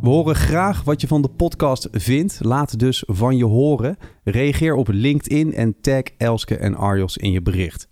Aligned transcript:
We 0.00 0.08
horen 0.08 0.34
graag 0.34 0.84
wat 0.84 1.00
je 1.00 1.06
van 1.06 1.22
de 1.22 1.28
podcast 1.28 1.88
vindt. 1.92 2.38
Laat 2.44 2.78
dus 2.78 3.02
van 3.06 3.36
je 3.36 3.44
horen. 3.44 3.96
Reageer 4.24 4.74
op 4.74 4.88
LinkedIn 4.88 5.54
en 5.54 5.80
tag 5.80 6.02
Elske 6.16 6.56
en 6.56 6.74
Arjos 6.74 7.16
in 7.16 7.30
je 7.30 7.42
bericht. 7.42 7.88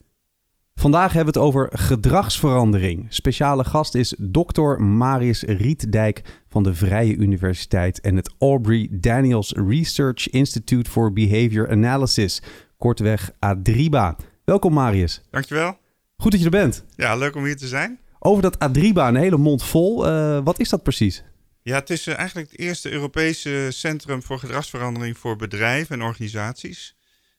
Vandaag 0.75 1.12
hebben 1.12 1.35
we 1.35 1.41
het 1.41 1.48
over 1.48 1.69
gedragsverandering. 1.73 3.07
Speciale 3.09 3.65
gast 3.65 3.95
is 3.95 4.15
Dr. 4.19 4.83
Marius 4.83 5.43
Rietdijk 5.43 6.43
van 6.48 6.62
de 6.62 6.75
Vrije 6.75 7.17
Universiteit 7.17 8.01
en 8.01 8.17
het 8.17 8.34
Aubrey 8.39 8.89
Daniels 8.91 9.53
Research 9.53 10.29
Institute 10.29 10.91
for 10.91 11.12
Behavior 11.12 11.71
Analysis, 11.71 12.43
kortweg 12.77 13.31
ADRIBA. 13.39 14.17
Welkom 14.45 14.73
Marius. 14.73 15.23
Dankjewel. 15.31 15.77
Goed 16.17 16.31
dat 16.31 16.41
je 16.41 16.47
er 16.47 16.53
bent. 16.53 16.84
Ja, 16.97 17.17
leuk 17.17 17.37
om 17.37 17.45
hier 17.45 17.57
te 17.57 17.69
zijn. 17.69 17.98
Over 18.19 18.43
dat 18.43 18.59
ADRIBA, 18.59 19.09
een 19.09 19.17
hele 19.17 19.39
mond 19.39 19.62
vol. 19.62 20.09
Uh, 20.09 20.39
wat 20.45 20.61
is 20.61 20.69
dat 20.69 20.83
precies? 20.83 21.25
Ja, 21.65 21.75
het 21.75 21.91
is 21.91 22.07
uh, 22.07 22.19
eigenlijk 22.19 22.51
het 22.51 22.61
eerste 22.61 22.91
Europese 22.91 23.69
centrum 23.71 24.23
voor 24.23 24.39
gedragsverandering 24.39 25.19
voor 25.19 25.37
bedrijven 25.37 26.01
en 26.01 26.07
organisaties. 26.07 26.97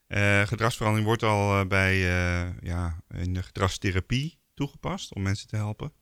Uh, 0.08 0.42
gedragsverandering 0.42 1.08
wordt 1.08 1.24
al 1.24 1.60
uh, 1.60 1.68
bij, 1.68 1.96
uh, 1.96 2.62
ja, 2.62 3.00
in 3.08 3.34
de 3.34 3.44
gedragstherapie 3.44 4.40
toegepast 4.54 5.16
om 5.16 5.22
mensen 5.22 5.48
te 5.48 5.56
helpen. 5.56 5.94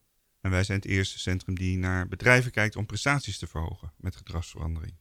En 0.41 0.51
wij 0.51 0.63
zijn 0.63 0.79
het 0.79 0.87
eerste 0.87 1.19
centrum 1.19 1.55
die 1.55 1.77
naar 1.77 2.07
bedrijven 2.07 2.51
kijkt 2.51 2.75
om 2.75 2.85
prestaties 2.85 3.37
te 3.37 3.47
verhogen 3.47 3.93
met 3.97 4.15
gedragsverandering. 4.15 4.93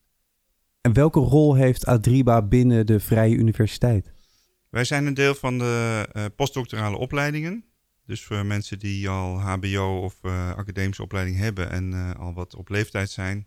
En 0.81 0.93
welke 0.93 1.21
rol 1.21 1.55
heeft 1.55 1.87
Adriba 1.87 2.43
binnen 2.43 2.87
de 2.87 3.01
Vrije 3.01 3.35
Universiteit? 3.35 4.13
Wij 4.71 4.85
zijn 4.85 5.07
een 5.07 5.15
deel 5.15 5.35
van 5.35 5.59
de 5.59 6.33
postdoctorale 6.37 6.97
opleidingen. 6.97 7.72
Dus 8.07 8.25
voor 8.25 8.47
mensen 8.47 8.79
die 8.79 9.09
al 9.09 9.41
HBO 9.41 10.01
of 10.03 10.25
academische 10.57 11.03
opleiding 11.03 11.37
hebben 11.37 11.71
en 11.71 12.17
al 12.17 12.35
wat 12.35 12.55
op 12.55 12.69
leeftijd 12.69 13.11
zijn, 13.11 13.47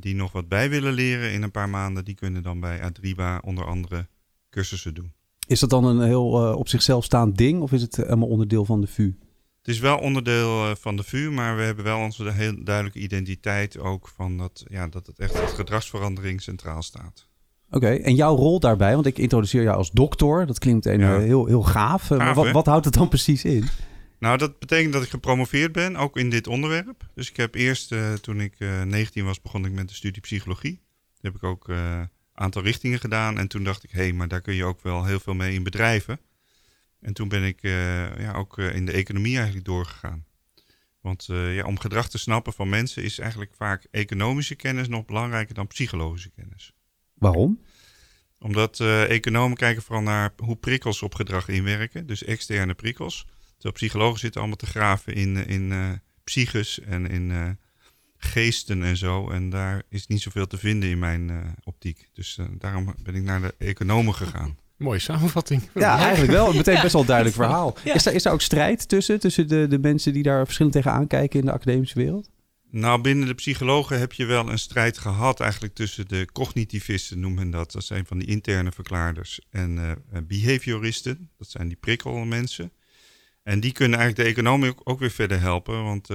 die 0.00 0.14
nog 0.14 0.32
wat 0.32 0.48
bij 0.48 0.70
willen 0.70 0.92
leren 0.92 1.32
in 1.32 1.42
een 1.42 1.50
paar 1.50 1.68
maanden, 1.68 2.04
die 2.04 2.14
kunnen 2.14 2.42
dan 2.42 2.60
bij 2.60 2.82
Adriba 2.82 3.38
onder 3.44 3.66
andere 3.66 4.08
cursussen 4.50 4.94
doen. 4.94 5.12
Is 5.46 5.60
dat 5.60 5.70
dan 5.70 5.84
een 5.84 6.06
heel 6.06 6.54
op 6.54 6.68
zichzelf 6.68 7.04
staand 7.04 7.36
ding 7.36 7.60
of 7.60 7.72
is 7.72 7.82
het 7.82 7.96
helemaal 7.96 8.28
onderdeel 8.28 8.64
van 8.64 8.80
de 8.80 8.86
VU? 8.86 9.14
Het 9.58 9.68
is 9.68 9.78
wel 9.78 9.98
onderdeel 9.98 10.76
van 10.76 10.96
de 10.96 11.02
VU, 11.02 11.30
maar 11.30 11.56
we 11.56 11.62
hebben 11.62 11.84
wel 11.84 11.98
onze 11.98 12.30
heel 12.30 12.64
duidelijke 12.64 12.98
identiteit 12.98 13.78
ook 13.78 14.08
van 14.08 14.38
dat, 14.38 14.64
ja, 14.68 14.88
dat 14.88 15.06
het 15.06 15.18
echt 15.18 15.40
het 15.40 15.50
gedragsverandering 15.50 16.42
centraal 16.42 16.82
staat. 16.82 17.28
Oké, 17.72 17.86
okay, 17.86 18.00
en 18.00 18.14
jouw 18.14 18.36
rol 18.36 18.60
daarbij, 18.60 18.94
want 18.94 19.06
ik 19.06 19.18
introduceer 19.18 19.62
jou 19.62 19.76
als 19.76 19.90
dokter, 19.90 20.46
dat 20.46 20.58
klinkt 20.58 20.86
een, 20.86 21.00
ja. 21.00 21.18
heel, 21.18 21.46
heel 21.46 21.62
gaaf. 21.62 22.06
gaaf 22.06 22.34
wat, 22.34 22.50
wat, 22.50 22.66
houdt 22.66 22.84
het 22.84 22.94
dan 22.94 23.08
precies 23.08 23.44
in? 23.44 23.68
Nou, 24.18 24.38
dat 24.38 24.58
betekent 24.58 24.92
dat 24.92 25.02
ik 25.02 25.08
gepromoveerd 25.08 25.72
ben, 25.72 25.96
ook 25.96 26.16
in 26.16 26.30
dit 26.30 26.46
onderwerp. 26.46 27.08
Dus 27.14 27.30
ik 27.30 27.36
heb 27.36 27.54
eerst, 27.54 27.92
uh, 27.92 28.12
toen 28.12 28.40
ik 28.40 28.54
19 28.84 29.24
was, 29.24 29.40
begon 29.40 29.64
ik 29.64 29.72
met 29.72 29.88
de 29.88 29.94
studie 29.94 30.22
psychologie. 30.22 30.80
Dat 31.14 31.32
heb 31.32 31.34
ik 31.34 31.42
ook 31.42 31.70
aantal 32.34 32.62
richtingen 32.62 32.98
gedaan. 32.98 33.38
En 33.38 33.48
toen 33.48 33.64
dacht 33.64 33.84
ik, 33.84 33.90
hé, 33.90 34.00
hey, 34.00 34.12
maar 34.12 34.28
daar 34.28 34.40
kun 34.40 34.54
je 34.54 34.64
ook 34.64 34.82
wel 34.82 35.04
heel 35.04 35.20
veel 35.20 35.34
mee 35.34 35.54
in 35.54 35.62
bedrijven. 35.62 36.20
En 37.00 37.12
toen 37.12 37.28
ben 37.28 37.44
ik 37.44 37.58
ja, 38.18 38.32
ook 38.32 38.58
in 38.58 38.86
de 38.86 38.92
economie 38.92 39.36
eigenlijk 39.36 39.66
doorgegaan. 39.66 40.24
Want 41.00 41.28
ja, 41.30 41.64
om 41.64 41.78
gedrag 41.78 42.08
te 42.08 42.18
snappen 42.18 42.52
van 42.52 42.68
mensen 42.68 43.02
is 43.02 43.18
eigenlijk 43.18 43.52
vaak 43.56 43.86
economische 43.90 44.54
kennis 44.54 44.88
nog 44.88 45.04
belangrijker 45.04 45.54
dan 45.54 45.66
psychologische 45.66 46.30
kennis. 46.30 46.74
Waarom? 47.20 47.60
Omdat 48.38 48.80
economen 49.08 49.56
kijken 49.56 49.82
vooral 49.82 50.02
naar 50.02 50.32
hoe 50.36 50.56
prikkels 50.56 51.02
op 51.02 51.14
gedrag 51.14 51.48
inwerken, 51.48 52.06
dus 52.06 52.24
externe 52.24 52.74
prikkels. 52.74 53.26
Terwijl 53.52 53.74
psychologen 53.74 54.18
zitten 54.18 54.40
allemaal 54.40 54.58
te 54.58 54.66
graven 54.66 55.14
in, 55.14 55.46
in 55.46 56.00
psyches 56.24 56.80
en 56.80 57.06
in 57.06 57.58
geesten 58.20 58.82
en 58.82 58.96
zo. 58.96 59.30
En 59.30 59.50
daar 59.50 59.82
is 59.88 60.06
niet 60.06 60.20
zoveel 60.20 60.46
te 60.46 60.58
vinden 60.58 60.88
in 60.88 60.98
mijn 60.98 61.28
uh, 61.28 61.38
optiek. 61.64 62.08
Dus 62.12 62.36
uh, 62.40 62.46
daarom 62.58 62.94
ben 63.02 63.14
ik 63.14 63.22
naar 63.22 63.40
de 63.40 63.54
economen 63.58 64.14
gegaan. 64.14 64.56
Mooie 64.76 64.98
samenvatting. 64.98 65.68
Ja, 65.74 65.98
eigenlijk 65.98 66.32
wel. 66.32 66.52
Meteen 66.52 66.80
best 66.80 66.92
wel 66.92 67.00
een 67.00 67.06
duidelijk 67.06 67.36
verhaal. 67.42 67.76
Ja. 67.84 67.94
Is, 67.94 68.02
daar, 68.02 68.14
is 68.14 68.22
daar 68.22 68.32
ook 68.32 68.40
strijd 68.40 68.88
tussen? 68.88 69.20
Tussen 69.20 69.48
de, 69.48 69.66
de 69.68 69.78
mensen 69.78 70.12
die 70.12 70.22
daar 70.22 70.44
verschillend 70.44 70.74
tegenaan 70.74 71.06
kijken 71.06 71.40
in 71.40 71.46
de 71.46 71.52
academische 71.52 71.98
wereld? 71.98 72.30
Nou, 72.70 73.00
binnen 73.00 73.26
de 73.26 73.34
psychologen 73.34 73.98
heb 73.98 74.12
je 74.12 74.24
wel 74.24 74.48
een 74.48 74.58
strijd 74.58 74.98
gehad 74.98 75.40
eigenlijk 75.40 75.74
tussen 75.74 76.08
de 76.08 76.28
cognitivisten, 76.32 77.20
noemen 77.20 77.38
men 77.38 77.50
dat. 77.50 77.72
Dat 77.72 77.84
zijn 77.84 78.06
van 78.06 78.18
die 78.18 78.28
interne 78.28 78.72
verklaarders. 78.72 79.40
En 79.50 79.76
uh, 79.76 79.92
behavioristen, 80.26 81.30
dat 81.38 81.50
zijn 81.50 81.68
die 81.68 81.76
prikkelmensen. 81.76 82.72
En 83.42 83.60
die 83.60 83.72
kunnen 83.72 83.98
eigenlijk 83.98 84.28
de 84.28 84.34
economen 84.34 84.86
ook, 84.86 84.98
weer 84.98 85.10
verder 85.10 85.40
helpen, 85.40 85.84
want... 85.84 86.08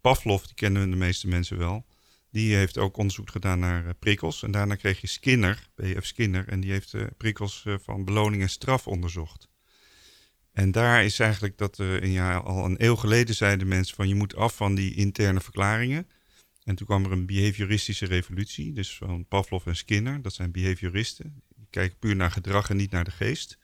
Pavlov, 0.00 0.42
die 0.42 0.54
kennen 0.54 0.90
de 0.90 0.96
meeste 0.96 1.28
mensen 1.28 1.58
wel. 1.58 1.86
Die 2.30 2.54
heeft 2.54 2.78
ook 2.78 2.96
onderzoek 2.96 3.30
gedaan 3.30 3.58
naar 3.58 3.94
prikkels. 3.94 4.42
En 4.42 4.50
daarna 4.50 4.74
kreeg 4.74 5.00
je 5.00 5.06
Skinner, 5.06 5.68
B.F. 5.74 6.04
Skinner. 6.04 6.48
En 6.48 6.60
die 6.60 6.70
heeft 6.70 6.94
prikkels 7.16 7.64
van 7.82 8.04
beloning 8.04 8.42
en 8.42 8.48
straf 8.48 8.86
onderzocht. 8.86 9.48
En 10.56 10.70
daar 10.70 11.04
is 11.04 11.18
eigenlijk 11.18 11.58
dat 11.58 11.78
in, 11.78 12.10
ja, 12.10 12.36
al 12.36 12.64
een 12.64 12.84
eeuw 12.84 12.96
geleden 12.96 13.34
zeiden 13.34 13.68
mensen 13.68 13.96
van 13.96 14.08
je 14.08 14.14
moet 14.14 14.36
af 14.36 14.56
van 14.56 14.74
die 14.74 14.94
interne 14.94 15.40
verklaringen. 15.40 16.08
En 16.64 16.74
toen 16.74 16.86
kwam 16.86 17.04
er 17.04 17.12
een 17.12 17.26
behavioristische 17.26 18.06
revolutie. 18.06 18.72
Dus 18.72 18.96
van 18.96 19.26
Pavlov 19.26 19.66
en 19.66 19.76
Skinner, 19.76 20.22
dat 20.22 20.32
zijn 20.32 20.50
behavioristen. 20.50 21.42
Die 21.56 21.66
kijken 21.70 21.98
puur 21.98 22.16
naar 22.16 22.30
gedrag 22.30 22.70
en 22.70 22.76
niet 22.76 22.90
naar 22.90 23.04
de 23.04 23.10
geest. 23.10 23.58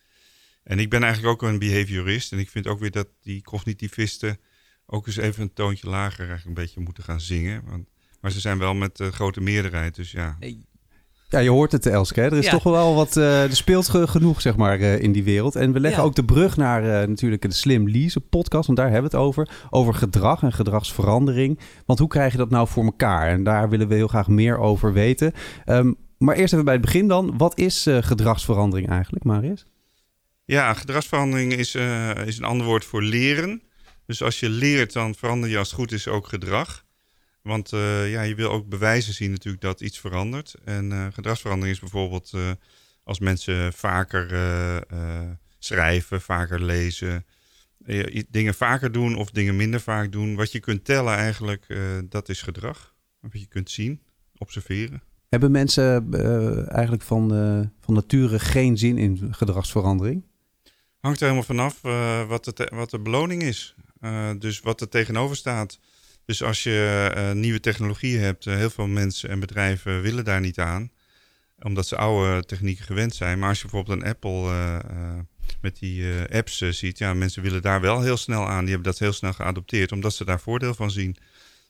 En 0.63 0.79
ik 0.79 0.91
ben 0.91 1.03
eigenlijk 1.03 1.33
ook 1.33 1.49
een 1.49 1.59
behaviorist. 1.59 2.33
En 2.33 2.39
ik 2.39 2.51
vind 2.51 2.67
ook 2.67 2.81
weer 2.81 2.91
dat 2.91 3.09
die 3.21 3.43
cognitivisten 3.43 4.39
ook 4.87 5.07
eens 5.07 5.17
even 5.17 5.43
een 5.43 5.53
toontje 5.53 5.89
lager 5.89 6.29
eigenlijk 6.29 6.47
een 6.47 6.65
beetje 6.65 6.81
moeten 6.81 7.05
gaan 7.05 7.21
zingen. 7.21 7.65
Want, 7.65 7.89
maar 8.21 8.31
ze 8.31 8.41
zijn 8.41 8.59
wel 8.59 8.75
met 8.75 9.01
uh, 9.01 9.09
grote 9.09 9.41
meerderheid, 9.41 9.95
dus 9.95 10.11
ja. 10.11 10.37
Ja, 11.33 11.39
je 11.39 11.51
hoort 11.51 11.73
het, 11.73 11.87
Elske. 11.87 12.21
Hè? 12.21 12.27
Er 12.27 12.39
is 12.39 12.45
ja. 12.45 12.51
toch 12.51 12.63
wel 12.63 12.95
wat. 12.95 13.17
Uh, 13.17 13.43
er 13.43 13.57
speelt 13.57 13.89
genoeg, 13.89 14.41
zeg 14.41 14.57
maar, 14.57 14.81
uh, 14.81 15.01
in 15.01 15.13
die 15.13 15.25
wereld. 15.25 15.57
En 15.57 15.73
we 15.73 15.81
leggen 15.81 16.01
ja. 16.01 16.07
ook 16.07 16.15
de 16.15 16.25
brug 16.25 16.57
naar 16.57 16.85
uh, 16.85 17.09
natuurlijk 17.09 17.43
de 17.43 17.53
Slim 17.53 17.89
Lease 17.89 18.21
podcast. 18.21 18.67
Want 18.67 18.79
daar 18.79 18.91
hebben 18.91 19.11
we 19.11 19.17
het 19.17 19.27
over. 19.27 19.49
Over 19.71 19.95
gedrag 19.95 20.43
en 20.43 20.53
gedragsverandering. 20.53 21.59
Want 21.87 21.99
hoe 21.99 22.09
krijg 22.09 22.33
je 22.33 22.39
dat 22.39 22.51
nou 22.51 22.69
voor 22.69 22.85
elkaar? 22.85 23.29
En 23.29 23.45
daar 23.45 23.69
willen 23.69 23.89
we 23.89 23.95
heel 23.95 24.09
graag 24.09 24.29
meer 24.29 24.59
over 24.59 24.93
weten. 24.93 25.33
Um, 25.67 25.97
maar 26.19 26.37
eerst 26.37 26.53
even 26.53 26.65
bij 26.65 26.75
het 26.75 26.83
begin 26.83 27.09
dan. 27.09 27.37
Wat 27.37 27.59
is 27.59 27.87
gedragsverandering 28.01 28.89
eigenlijk, 28.89 29.25
Marius? 29.25 29.67
Ja, 30.45 30.75
gedragsverandering 30.75 31.53
is, 31.53 31.75
is 32.25 32.39
een 32.39 32.45
ander 32.45 32.67
woord 32.67 32.85
voor 32.85 33.03
leren. 33.03 33.63
Dus 34.07 34.23
als 34.23 34.41
je 34.41 34.49
leert, 34.49 34.93
dan 34.93 35.15
verander 35.15 35.51
je 35.51 35.59
als 35.59 35.71
het 35.71 35.79
goed 35.79 35.93
is 35.93 36.09
ook 36.09 36.27
gedrag. 36.27 36.85
Want 37.43 37.73
uh, 37.73 38.11
ja, 38.11 38.23
je 38.23 38.35
wil 38.35 38.51
ook 38.51 38.69
bewijzen 38.69 39.15
zien 39.15 39.31
natuurlijk 39.31 39.63
dat 39.63 39.81
iets 39.81 39.99
verandert. 39.99 40.55
En 40.65 40.91
uh, 40.91 41.07
gedragsverandering 41.13 41.75
is 41.75 41.81
bijvoorbeeld 41.81 42.33
uh, 42.35 42.51
als 43.05 43.19
mensen 43.21 43.73
vaker 43.73 44.27
schrijven, 45.59 46.21
vaker 46.21 46.63
lezen, 46.63 47.25
dingen 48.29 48.55
vaker 48.55 48.93
doen 48.93 49.17
of 49.17 49.31
dingen 49.31 49.57
minder 49.57 49.81
vaak 49.81 50.13
doen. 50.13 50.35
Wat 50.35 50.53
je 50.53 50.61
kunt 50.61 50.85
tellen 50.85 51.15
eigenlijk, 51.15 51.67
dat 52.09 52.29
is 52.29 52.43
gedrag. 52.43 52.95
Wat 53.21 53.33
je 53.33 53.47
kunt 53.47 53.71
zien, 53.71 54.03
observeren. 54.39 55.03
Hebben 55.29 55.51
mensen 55.51 56.15
eigenlijk 56.69 57.03
van, 57.03 57.29
van 57.81 57.95
nature 57.95 58.39
geen 58.39 58.79
zin 58.79 58.99
in 58.99 59.35
gedragsverandering? 59.35 60.25
Hangt 61.01 61.21
er 61.21 61.29
helemaal 61.29 61.47
vanaf 61.47 61.81
wat, 62.29 62.45
de 62.45 62.71
wat 62.75 62.91
de 62.91 63.01
beloning 63.01 63.43
is. 63.43 63.75
Dus 64.39 64.61
wat 64.61 64.81
er 64.81 64.89
tegenover 64.89 65.37
staat. 65.37 65.79
Dus 66.25 66.43
als 66.43 66.63
je 66.63 67.13
uh, 67.17 67.31
nieuwe 67.33 67.61
technologie 67.61 68.19
hebt, 68.19 68.47
uh, 68.47 68.55
heel 68.55 68.71
veel 68.71 68.87
mensen 68.87 69.31
en 69.31 69.41
bedrijven 69.41 70.03
willen 70.03 70.25
daar 70.25 70.41
niet 70.41 70.59
aan, 70.59 70.91
omdat 71.59 71.87
ze 71.87 71.97
oude 71.97 72.45
technieken 72.45 72.85
gewend 72.85 73.15
zijn. 73.15 73.39
Maar 73.39 73.49
als 73.49 73.61
je 73.61 73.69
bijvoorbeeld 73.69 74.03
een 74.03 74.09
Apple 74.09 74.83
met 75.61 75.79
die 75.79 76.05
apps 76.33 76.59
ziet, 76.59 76.99
ja, 76.99 77.15
mensen 77.15 77.43
willen 77.43 77.63
daar 77.63 77.81
wel 77.81 78.03
heel 78.03 78.17
snel 78.17 78.49
aan. 78.49 78.65
Die 78.65 78.75
hebben 78.75 78.91
dat 78.91 78.99
heel 78.99 79.13
snel 79.13 79.33
geadopteerd, 79.33 79.93
omdat 79.93 80.15
ze 80.15 80.25
daar 80.25 80.41
voordeel 80.41 80.75
van 80.75 80.91
zien. 80.91 81.17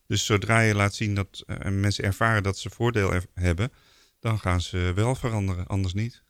Dus 0.06 0.24
zodra 0.24 0.60
je 0.60 0.74
laat 0.74 0.94
zien 0.94 1.14
dat 1.14 1.44
mensen 1.64 2.04
ervaren 2.04 2.42
dat 2.42 2.58
ze 2.58 2.70
voordeel 2.70 3.12
hebben, 3.34 3.72
dan 4.20 4.38
gaan 4.38 4.60
ze 4.60 4.92
wel 4.94 5.14
veranderen, 5.14 5.66
anders 5.66 5.94
niet. 5.94 6.22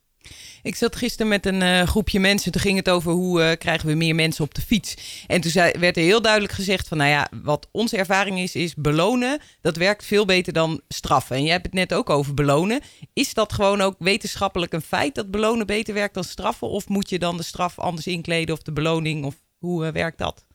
Ik 0.63 0.75
zat 0.75 0.95
gisteren 0.95 1.27
met 1.27 1.45
een 1.45 1.61
uh, 1.61 1.81
groepje 1.81 2.19
mensen. 2.19 2.51
Toen 2.51 2.61
ging 2.61 2.77
het 2.77 2.89
over 2.89 3.11
hoe 3.11 3.41
uh, 3.41 3.51
krijgen 3.57 3.87
we 3.87 3.93
meer 3.93 4.15
mensen 4.15 4.43
op 4.43 4.53
de 4.53 4.61
fiets. 4.61 4.95
En 5.27 5.41
toen 5.41 5.51
zei, 5.51 5.79
werd 5.79 5.97
er 5.97 6.03
heel 6.03 6.21
duidelijk 6.21 6.53
gezegd 6.53 6.87
van... 6.87 6.97
nou 6.97 7.09
ja, 7.09 7.27
wat 7.43 7.69
onze 7.71 7.97
ervaring 7.97 8.39
is, 8.39 8.55
is 8.55 8.75
belonen. 8.75 9.39
Dat 9.61 9.77
werkt 9.77 10.05
veel 10.05 10.25
beter 10.25 10.53
dan 10.53 10.81
straffen. 10.87 11.35
En 11.35 11.43
jij 11.43 11.51
hebt 11.51 11.65
het 11.65 11.73
net 11.73 11.93
ook 11.93 12.09
over 12.09 12.33
belonen. 12.33 12.81
Is 13.13 13.33
dat 13.33 13.53
gewoon 13.53 13.81
ook 13.81 13.95
wetenschappelijk 13.99 14.73
een 14.73 14.81
feit... 14.81 15.15
dat 15.15 15.31
belonen 15.31 15.65
beter 15.65 15.93
werkt 15.93 16.13
dan 16.13 16.23
straffen? 16.23 16.69
Of 16.69 16.87
moet 16.87 17.09
je 17.09 17.19
dan 17.19 17.37
de 17.37 17.43
straf 17.43 17.79
anders 17.79 18.07
inkleden 18.07 18.55
of 18.55 18.61
de 18.61 18.73
beloning? 18.73 19.25
Of 19.25 19.35
hoe 19.57 19.85
uh, 19.85 19.91
werkt 19.91 20.17
dat? 20.17 20.45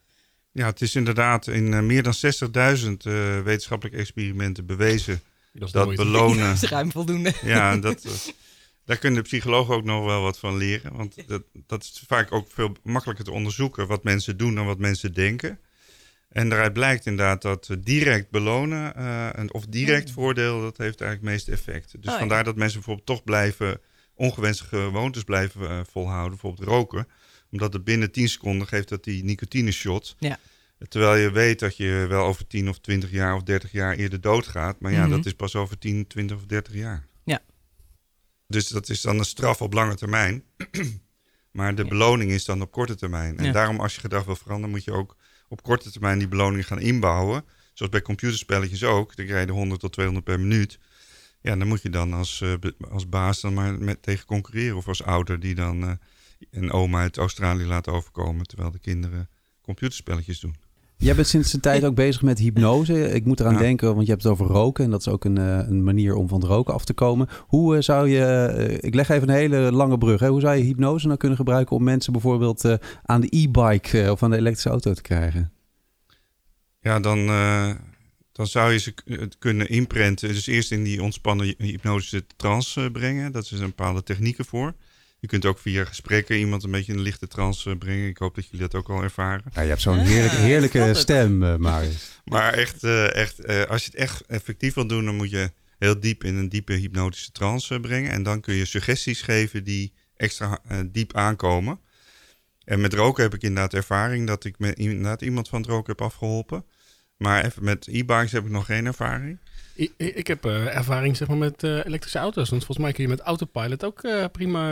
Ja, 0.53 0.67
het 0.67 0.81
is 0.81 0.95
inderdaad 0.95 1.47
in 1.47 1.87
meer 1.87 2.03
dan 2.03 2.15
60.000 2.15 2.23
wetenschappelijke 3.45 4.01
experimenten 4.01 4.67
bewezen... 4.67 5.21
dat, 5.53 5.73
dat 5.73 5.95
belonen... 5.95 6.47
Dat 6.55 6.63
is 6.63 6.69
ruim 6.69 6.93
voldoende. 6.93 7.33
Ja, 7.43 7.77
dat... 7.77 8.33
Daar 8.89 8.99
kunnen 8.99 9.23
de 9.23 9.29
psychologen 9.29 9.75
ook 9.75 9.85
nog 9.85 10.05
wel 10.05 10.23
wat 10.23 10.39
van 10.39 10.57
leren. 10.57 10.97
Want 10.97 11.29
dat, 11.29 11.43
dat 11.67 11.83
is 11.83 12.03
vaak 12.07 12.33
ook 12.33 12.51
veel 12.51 12.77
makkelijker 12.83 13.25
te 13.25 13.31
onderzoeken 13.31 13.87
wat 13.87 14.05
mensen 14.05 14.37
doen 14.37 14.55
dan 14.55 14.67
wat 14.67 14.79
mensen 14.79 15.15
denken. 15.15 15.59
En 16.29 16.49
daaruit 16.49 16.73
blijkt 16.73 17.07
inderdaad 17.07 17.43
dat 17.43 17.77
direct 17.79 18.31
belonen 18.31 18.93
uh, 18.99 19.45
of 19.49 19.67
direct 19.67 20.11
voordeel, 20.11 20.61
dat 20.61 20.77
heeft 20.77 21.01
eigenlijk 21.01 21.21
het 21.21 21.47
meeste 21.47 21.53
effect. 21.53 22.03
Dus 22.03 22.13
oh, 22.13 22.19
vandaar 22.19 22.45
dat 22.45 22.57
mensen 22.57 22.77
bijvoorbeeld 22.77 23.07
toch 23.07 23.25
blijven, 23.25 23.81
ongewenste 24.15 24.65
gewoontes 24.65 25.23
blijven 25.23 25.63
uh, 25.63 25.81
volhouden, 25.91 26.31
bijvoorbeeld 26.31 26.69
roken. 26.69 27.09
Omdat 27.51 27.73
het 27.73 27.85
binnen 27.85 28.11
10 28.11 28.29
seconden 28.29 28.67
geeft 28.69 28.89
dat 28.89 29.05
die 29.05 29.25
nicotine 29.25 29.71
shot. 29.71 30.17
Ja. 30.19 30.39
Terwijl 30.89 31.17
je 31.17 31.31
weet 31.31 31.59
dat 31.59 31.77
je 31.77 32.07
wel 32.09 32.25
over 32.25 32.47
10 32.47 32.69
of 32.69 32.79
20 32.79 33.11
jaar 33.11 33.35
of 33.35 33.43
30 33.43 33.73
jaar 33.73 33.95
eerder 33.95 34.21
doodgaat. 34.21 34.81
Maar 34.81 34.93
ja, 34.93 34.99
mm 34.99 35.05
-hmm. 35.05 35.17
dat 35.17 35.27
is 35.27 35.35
pas 35.35 35.57
over 35.57 35.79
10, 35.79 36.07
20 36.07 36.37
of 36.37 36.45
30 36.45 36.75
jaar. 36.75 37.08
Dus 38.49 38.69
dat 38.69 38.89
is 38.89 39.01
dan 39.01 39.19
een 39.19 39.25
straf 39.25 39.63
op 39.63 39.73
lange 39.73 39.95
termijn. 39.95 40.45
maar 41.59 41.75
de 41.75 41.85
beloning 41.85 42.31
is 42.31 42.45
dan 42.45 42.63
op 42.63 42.71
korte 42.71 42.95
termijn. 42.95 43.39
En 43.39 43.53
daarom 43.53 43.81
als 43.81 43.95
je 43.95 44.01
gedrag 44.01 44.25
wil 44.25 44.37
veranderen, 44.37 44.71
moet 44.71 44.85
je 44.85 44.93
ook 44.93 45.17
op 45.49 45.63
korte 45.63 45.91
termijn 45.91 46.19
die 46.19 46.29
beloning 46.29 46.67
gaan 46.67 46.81
inbouwen. 46.81 47.45
Zoals 47.73 47.93
bij 47.93 48.03
computerspelletjes 48.03 48.85
ook. 48.85 49.17
Dan 49.17 49.27
krijg 49.27 49.47
je 49.47 49.53
100 49.53 49.81
tot 49.81 49.93
200 49.93 50.27
per 50.27 50.41
minuut. 50.41 50.79
Ja, 51.41 51.57
dan 51.57 51.69
moet 51.69 51.83
je 51.83 51.91
dan 51.91 52.13
als, 52.13 52.41
uh, 52.41 52.55
als 52.91 53.09
baas 53.09 53.41
dan 53.41 53.55
maar 53.55 53.79
met, 53.79 54.03
tegen 54.03 54.27
concurreren. 54.27 54.77
Of 54.77 54.89
als 54.89 55.03
ouder 55.03 55.41
die 55.41 55.55
dan 55.55 55.83
uh, 55.83 55.93
een 56.51 56.73
oma 56.73 57.01
uit 57.01 57.17
Australië 57.17 57.65
laat 57.65 57.89
overkomen. 57.89 58.47
Terwijl 58.47 58.71
de 58.71 58.79
kinderen 58.79 59.29
computerspelletjes 59.63 60.41
doen. 60.41 60.57
Jij 60.99 61.15
bent 61.15 61.27
sinds 61.27 61.53
een 61.53 61.61
tijd 61.61 61.85
ook 61.85 61.95
bezig 61.95 62.23
met 62.23 62.39
hypnose. 62.39 63.13
Ik 63.13 63.25
moet 63.25 63.41
eraan 63.41 63.57
denken, 63.57 63.95
want 63.95 64.07
je 64.07 64.11
hebt 64.11 64.23
het 64.23 64.33
over 64.33 64.47
roken. 64.47 64.85
En 64.85 64.91
dat 64.91 65.01
is 65.01 65.09
ook 65.09 65.25
een, 65.25 65.39
eh, 65.39 65.59
een 65.69 65.85
manier 65.85 66.15
om 66.15 66.29
van 66.29 66.41
het 66.41 66.49
roken 66.49 66.75
af 66.75 66.85
te 66.85 66.93
komen. 66.93 67.29
Hoe 67.47 67.77
eh, 67.77 67.83
zou 67.83 68.09
je, 68.09 68.25
eh, 68.25 68.79
ik 68.81 68.95
leg 68.95 69.09
even 69.09 69.29
een 69.29 69.35
hele 69.35 69.73
lange 69.73 69.99
brug. 69.99 70.21
Hè? 70.21 70.29
Hoe 70.29 70.41
zou 70.41 70.57
je 70.57 70.63
hypnose 70.63 71.07
nou 71.07 71.19
kunnen 71.19 71.39
gebruiken 71.39 71.77
om 71.77 71.83
mensen 71.85 72.13
bijvoorbeeld 72.13 72.79
aan 73.03 73.21
de 73.21 73.27
e-bike 73.31 74.09
of 74.11 74.23
aan 74.23 74.31
de 74.31 74.37
elektrische 74.37 74.69
auto 74.69 74.93
te 74.93 75.03
krijgen? 75.03 75.53
Ja, 76.81 77.01
dan, 77.01 77.27
dan 78.33 78.47
zou 78.47 78.73
je 78.73 78.79
ze 78.79 78.95
kunnen 79.39 79.69
inprenten. 79.69 80.29
Dus 80.29 80.47
eerst 80.47 80.73
in 80.73 80.85
die 80.85 81.03
ontspannen 81.03 81.55
hypnotische 81.59 82.25
trance 82.37 82.91
brengen. 82.93 83.33
Dat 83.33 83.45
is 83.45 83.51
een 83.51 83.67
bepaalde 83.67 84.03
technieken 84.03 84.45
voor. 84.45 84.75
Je 85.21 85.27
kunt 85.27 85.45
ook 85.45 85.59
via 85.59 85.85
gesprekken 85.85 86.39
iemand 86.39 86.65
een 86.65 86.71
beetje 86.71 86.93
in 86.93 86.99
een 86.99 87.05
lichte 87.05 87.27
trance 87.27 87.71
eh, 87.71 87.79
brengen. 87.79 88.09
Ik 88.09 88.19
hoop 88.19 88.35
dat 88.35 88.45
jullie 88.45 88.61
dat 88.61 88.75
ook 88.75 88.89
al 88.89 89.03
ervaren. 89.03 89.45
Ja, 89.55 89.61
je 89.61 89.69
hebt 89.69 89.81
zo'n 89.81 89.99
heerlijke, 89.99 90.37
heerlijke 90.37 90.95
stem, 90.95 91.43
uh, 91.43 91.57
Marius. 91.57 92.21
Maar 92.25 92.53
echt, 92.53 92.85
uh, 92.85 93.15
echt 93.15 93.69
als 93.69 93.85
je 93.85 93.91
het 93.91 94.01
echt 94.01 94.27
effectief 94.27 94.75
wil 94.75 94.87
doen, 94.87 95.05
dan 95.05 95.17
moet 95.17 95.31
je 95.31 95.51
heel 95.79 96.01
diep 96.01 96.25
in 96.25 96.37
een 96.37 96.49
diepe 96.49 96.73
hypnotische 96.73 97.33
trance 97.33 97.81
brengen. 97.81 98.11
En 98.11 98.23
dan 98.23 98.41
kun 98.41 98.55
je 98.55 98.65
suggesties 98.65 99.23
geven 99.23 99.65
die 99.65 99.93
extra 100.17 100.61
diep 100.87 101.17
aankomen. 101.17 101.81
En 102.65 102.81
met 102.81 102.95
roken 102.95 103.23
heb 103.23 103.35
ik 103.35 103.43
inderdaad 103.43 103.75
ervaring 103.75 104.27
dat 104.27 104.45
ik 104.45 104.59
met 104.59 104.79
inderdaad 104.79 105.23
iemand 105.23 105.49
van 105.49 105.61
het 105.61 105.71
roken 105.71 105.93
heb 105.93 106.03
afgeholpen. 106.03 106.65
Maar 107.17 107.45
even 107.45 107.65
met 107.65 107.87
e-bikes 107.87 108.33
heb 108.33 108.45
ik 108.45 108.51
nog 108.51 108.67
geen 108.67 108.87
ervaring. 108.87 109.39
Ik, 109.79 109.93
ik 109.97 110.27
heb 110.27 110.47
uh, 110.47 110.77
ervaring 110.77 111.17
zeg 111.17 111.29
maar, 111.29 111.37
met 111.37 111.63
uh, 111.63 111.85
elektrische 111.85 112.19
auto's. 112.19 112.49
Want 112.51 112.65
volgens 112.65 112.87
mij 112.87 112.93
kun 112.93 113.03
je 113.03 113.09
met 113.09 113.21
autopilot 113.21 113.85
ook 113.85 114.05
uh, 114.05 114.25
prima... 114.33 114.71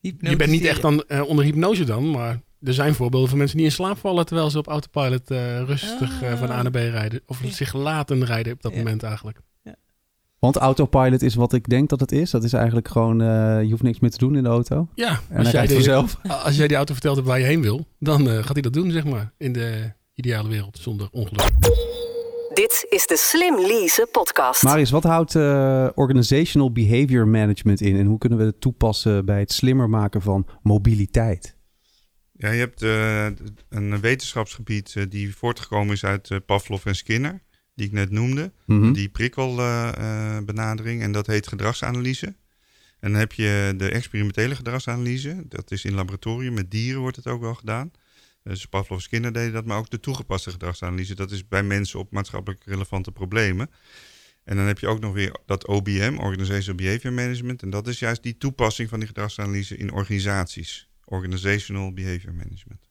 je 0.00 0.36
bent 0.36 0.50
niet 0.50 0.64
echt 0.64 0.82
dan, 0.82 1.04
onder 1.26 1.44
hypnose 1.44 1.84
dan, 1.84 2.10
maar 2.10 2.40
er 2.62 2.74
zijn 2.74 2.94
voorbeelden 2.94 3.28
van 3.28 3.38
mensen 3.38 3.56
die 3.56 3.66
in 3.66 3.72
slaap 3.72 3.98
vallen... 3.98 4.26
terwijl 4.26 4.50
ze 4.50 4.58
op 4.58 4.66
autopilot 4.66 5.30
rustig 5.66 6.22
ah. 6.22 6.38
van 6.38 6.50
A 6.50 6.62
naar 6.62 6.70
B 6.70 6.74
rijden. 6.74 7.20
Of 7.26 7.40
zich 7.48 7.74
laten 7.74 8.24
rijden 8.24 8.52
op 8.52 8.62
dat 8.62 8.72
ja. 8.72 8.78
moment 8.78 9.02
eigenlijk. 9.02 9.40
Ja. 9.62 9.74
Want 10.38 10.56
autopilot 10.56 11.22
is 11.22 11.34
wat 11.34 11.52
ik 11.52 11.68
denk 11.68 11.88
dat 11.88 12.00
het 12.00 12.12
is. 12.12 12.30
Dat 12.30 12.44
is 12.44 12.52
eigenlijk 12.52 12.88
gewoon, 12.88 13.18
je 13.64 13.70
hoeft 13.70 13.82
niks 13.82 14.00
meer 14.00 14.10
te 14.10 14.18
doen 14.18 14.36
in 14.36 14.42
de 14.42 14.48
auto. 14.48 14.88
Ja, 14.94 15.20
en 15.28 15.38
als, 15.38 15.50
jij 15.50 15.66
die, 15.66 15.74
vanzelf. 15.74 16.18
als 16.44 16.56
jij 16.56 16.68
die 16.68 16.76
auto 16.76 16.92
vertelt 16.92 17.20
waar 17.20 17.38
je 17.38 17.44
heen 17.44 17.62
wil... 17.62 17.86
dan 17.98 18.26
gaat 18.26 18.52
hij 18.52 18.62
dat 18.62 18.72
doen, 18.72 18.90
zeg 18.90 19.04
maar, 19.04 19.32
in 19.38 19.52
de 19.52 19.92
ideale 20.14 20.48
wereld 20.48 20.78
zonder 20.78 21.08
ongeluk. 21.10 21.89
Dit 22.60 22.86
is 22.88 23.06
de 23.06 23.16
Slim 23.16 23.60
Lease 23.60 24.08
podcast. 24.12 24.62
Marius, 24.62 24.90
wat 24.90 25.02
houdt 25.02 25.34
uh, 25.34 25.88
organizational 25.94 26.72
behavior 26.72 27.28
management 27.28 27.80
in 27.80 27.96
en 27.96 28.06
hoe 28.06 28.18
kunnen 28.18 28.38
we 28.38 28.44
het 28.44 28.60
toepassen 28.60 29.24
bij 29.24 29.38
het 29.38 29.52
slimmer 29.52 29.88
maken 29.88 30.22
van 30.22 30.46
mobiliteit? 30.62 31.56
Ja, 32.32 32.50
je 32.50 32.58
hebt 32.58 32.82
uh, 32.82 33.26
een 33.68 34.00
wetenschapsgebied 34.00 34.94
uh, 34.94 35.04
die 35.08 35.36
voortgekomen 35.36 35.94
is 35.94 36.04
uit 36.04 36.40
Pavlov 36.46 36.86
en 36.86 36.96
Skinner, 36.96 37.42
die 37.74 37.86
ik 37.86 37.92
net 37.92 38.10
noemde. 38.10 38.52
Mm 38.66 38.80
-hmm. 38.80 38.92
Die 38.92 39.08
prikkelbenadering 39.08 41.02
en 41.02 41.12
dat 41.12 41.26
heet 41.26 41.48
gedragsanalyse. 41.48 42.26
En 43.00 43.10
dan 43.10 43.20
heb 43.20 43.32
je 43.32 43.74
de 43.76 43.90
experimentele 43.90 44.54
gedragsanalyse. 44.54 45.42
Dat 45.48 45.70
is 45.70 45.84
in 45.84 45.94
laboratorium, 45.94 46.54
met 46.54 46.70
dieren 46.70 47.00
wordt 47.00 47.16
het 47.16 47.26
ook 47.26 47.40
wel 47.40 47.54
gedaan. 47.54 47.90
Dus 48.42 48.66
Pavlov's 48.66 49.08
kinderen 49.08 49.32
deden 49.32 49.52
dat, 49.52 49.64
maar 49.64 49.78
ook 49.78 49.90
de 49.90 50.00
toegepaste 50.00 50.50
gedragsanalyse. 50.50 51.14
Dat 51.14 51.30
is 51.30 51.48
bij 51.48 51.62
mensen 51.62 51.98
op 51.98 52.10
maatschappelijk 52.10 52.64
relevante 52.64 53.12
problemen. 53.12 53.70
En 54.44 54.56
dan 54.56 54.66
heb 54.66 54.78
je 54.78 54.86
ook 54.86 55.00
nog 55.00 55.12
weer 55.12 55.36
dat 55.46 55.66
OBM, 55.66 56.16
Organizational 56.18 56.74
Behavior 56.74 57.12
Management. 57.12 57.62
En 57.62 57.70
dat 57.70 57.88
is 57.88 57.98
juist 57.98 58.22
die 58.22 58.36
toepassing 58.36 58.88
van 58.88 58.98
die 58.98 59.08
gedragsanalyse 59.08 59.76
in 59.76 59.92
organisaties. 59.92 60.88
Organizational 61.04 61.92
Behavior 61.92 62.34
Management. 62.34 62.90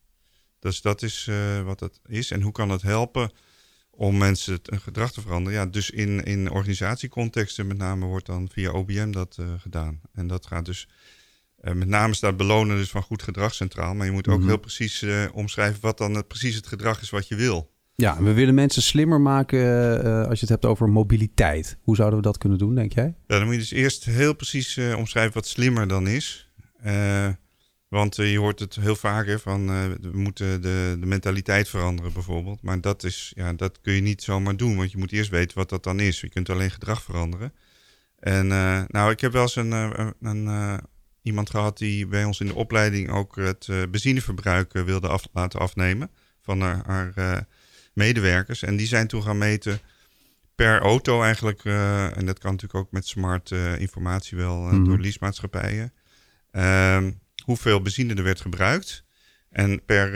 Dus 0.60 0.81
dat 0.81 1.01
is 1.01 1.28
uh, 1.30 1.62
wat 1.62 1.80
het 1.80 2.00
is. 2.06 2.31
En 2.31 2.42
hoe 2.42 2.51
kan 2.51 2.69
het 2.69 2.81
helpen 2.81 3.31
om 3.92 4.18
mensen 4.18 4.54
het, 4.54 4.69
gedrag 4.81 5.12
te 5.12 5.22
veranderen? 5.22 5.60
Ja, 5.60 5.66
dus 5.66 5.90
in, 5.90 6.24
in 6.24 6.51
organisatiecontexten 6.51 7.68
met 7.68 7.78
name 7.78 8.06
wordt 8.06 8.25
dan 8.25 8.50
via 8.51 8.72
OBM 8.72 9.12
dat 9.12 9.38
uh, 9.40 9.54
gedaan. 9.57 10.01
En 10.13 10.28
dat 10.28 10.46
gaat 10.46 10.66
dus 10.66 10.88
uh, 11.64 11.74
met 11.74 11.88
name 11.88 12.14
staat 12.14 12.38
belonen 12.38 12.78
dus 12.78 12.90
van 12.90 13.02
goed 13.02 13.24
gedrag 13.24 13.54
centraal. 13.54 13.94
Maar 13.94 14.06
je 14.06 14.12
moet 14.12 14.28
ook 14.28 14.34
mm 14.34 14.40
-hmm. 14.40 14.50
heel 14.50 14.60
precies 14.60 15.02
uh, 15.02 15.24
omschrijven 15.34 15.82
wat 15.82 15.98
dan 15.98 16.14
het, 16.14 16.28
precies 16.28 16.56
het 16.56 16.68
gedrag 16.68 17.02
is 17.02 17.10
wat 17.10 17.28
je 17.28 17.36
wil. 17.36 17.72
Ja, 17.96 18.24
we 18.24 18.34
willen 18.34 18.54
mensen 18.54 18.82
slimmer 18.82 19.22
maken 19.22 19.60
uh, 20.06 20.22
als 20.22 20.40
je 20.40 20.46
het 20.46 20.50
hebt 20.50 20.66
over 20.66 20.90
mobiliteit. 20.90 21.78
Hoe 21.82 21.96
zouden 21.96 22.20
we 22.20 22.26
dat 22.26 22.38
kunnen 22.38 22.58
doen, 22.58 22.76
denk 22.76 22.94
jij? 22.94 23.16
Ja, 23.28 23.38
dan 23.38 23.44
moet 23.44 23.54
je 23.54 23.60
dus 23.60 23.72
eerst 23.72 24.06
heel 24.06 24.34
precies 24.34 24.80
omschrijven 24.98 25.34
wat 25.34 25.48
slimmer 25.48 25.88
dan 25.88 26.08
is. 26.08 26.51
want 27.88 28.16
je 28.16 28.38
hoort 28.38 28.60
het 28.60 28.75
heel 28.75 28.96
vaker 28.96 29.39
van 29.39 29.68
we 30.01 30.10
moeten 30.13 30.62
de, 30.62 30.98
de 31.00 31.06
mentaliteit 31.06 31.70
veranderen 31.70 32.13
bijvoorbeeld. 32.13 32.62
Maar 32.62 32.82
dat, 32.82 33.04
is, 33.04 33.32
ja, 33.36 33.54
dat 33.54 33.82
kun 33.82 33.94
je 33.94 34.01
niet 34.01 34.24
zomaar 34.24 34.58
doen, 34.58 34.75
want 34.75 34.92
je 34.92 34.98
moet 34.98 35.12
eerst 35.12 35.30
weten 35.30 35.58
wat 35.58 35.70
dat 35.70 35.84
dan 35.84 36.00
is. 36.00 36.22
Je 36.22 36.30
kunt 36.30 36.50
alleen 36.50 36.72
gedrag 36.72 37.04
veranderen. 37.04 37.54
En 38.20 38.48
nou, 38.88 39.12
ik 39.12 39.20
heb 39.20 39.32
wel 39.32 39.42
eens 39.42 39.56
een, 39.56 39.72
een, 39.72 40.13
een 40.20 40.80
iemand 41.29 41.50
gehad 41.50 41.77
die 41.77 42.07
bij 42.07 42.24
ons 42.24 42.39
in 42.39 42.48
de 42.48 42.55
opleiding 42.55 43.09
ook 43.09 43.36
het 43.36 43.67
uh, 43.69 43.83
benzineverbruik 43.91 44.74
uh, 44.74 44.83
wilde 44.83 45.07
af, 45.07 45.27
laten 45.33 45.59
afnemen 45.59 46.09
van 46.41 46.62
haar, 46.62 46.83
haar 46.86 47.13
uh, 47.15 47.38
medewerkers. 47.93 48.63
En 48.63 48.75
die 48.75 48.88
zijn 48.88 49.07
toen 49.07 49.24
gaan 49.24 49.38
meten 49.38 49.79
per 50.55 50.79
auto 50.79 51.21
eigenlijk, 51.24 51.65
en 51.65 52.25
dat 52.25 52.39
kan 52.39 52.51
natuurlijk 52.51 52.79
ook 52.79 52.91
met 52.91 53.07
smart 53.07 53.51
informatie 53.77 54.38
wel 54.38 54.57
mm-hmm. 54.57 54.86
door 54.86 55.00
leasemaatschappijen, 55.00 55.93
ehm, 56.51 57.12
hoeveel 57.43 57.81
benzine 57.81 58.13
er 58.13 58.24
werd 58.24 58.41
gebruikt. 58.41 59.03
En 59.50 59.86
per, 59.86 60.12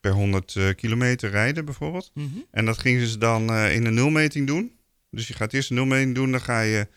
per 0.00 0.12
100 0.12 0.58
kilometer 0.76 1.30
rijden 1.30 1.64
bijvoorbeeld. 1.64 2.10
Mm-hmm. 2.14 2.44
En 2.50 2.64
dat 2.64 2.78
gingen 2.78 3.06
ze 3.06 3.18
dan 3.18 3.54
in 3.54 3.86
een 3.86 3.94
nulmeting 3.94 4.46
doen. 4.46 4.72
Dus 5.10 5.28
je 5.28 5.34
gaat 5.34 5.52
eerst 5.52 5.70
een 5.70 5.76
nulmeting 5.76 6.14
doen, 6.14 6.30
dan 6.30 6.40
ga 6.40 6.60
je 6.60 6.88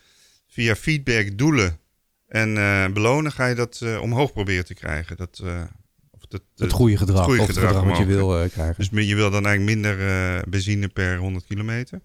via 0.48 0.76
feedback 0.76 1.38
doelen 1.38 1.80
en 2.28 2.56
uh, 2.56 2.88
belonen 2.88 3.32
ga 3.32 3.46
je 3.46 3.56
dat 3.56 3.80
uh, 3.84 4.02
omhoog 4.02 4.34
proberen 4.34 4.66
te 4.66 4.74
krijgen. 4.74 5.18
Dat, 5.18 5.42
uh, 5.44 5.62
of 6.12 6.26
dat, 6.28 6.42
het 6.56 6.72
goede 6.72 6.98
gedrag, 6.98 7.18
het 7.18 7.26
goede 7.26 7.42
of 7.42 7.48
gedrag, 7.48 7.68
gedrag 7.68 7.88
wat 7.88 7.98
je 7.98 8.06
wil 8.06 8.50
krijgen. 8.50 8.76
Dus 8.90 9.08
je 9.08 9.16
wil 9.16 9.32
dan 9.32 9.46
eigenlijk 9.46 9.78
minder 9.78 10.50
benzine 10.50 10.88
per 10.88 11.18
100 11.18 11.46
kilometer. 11.46 12.02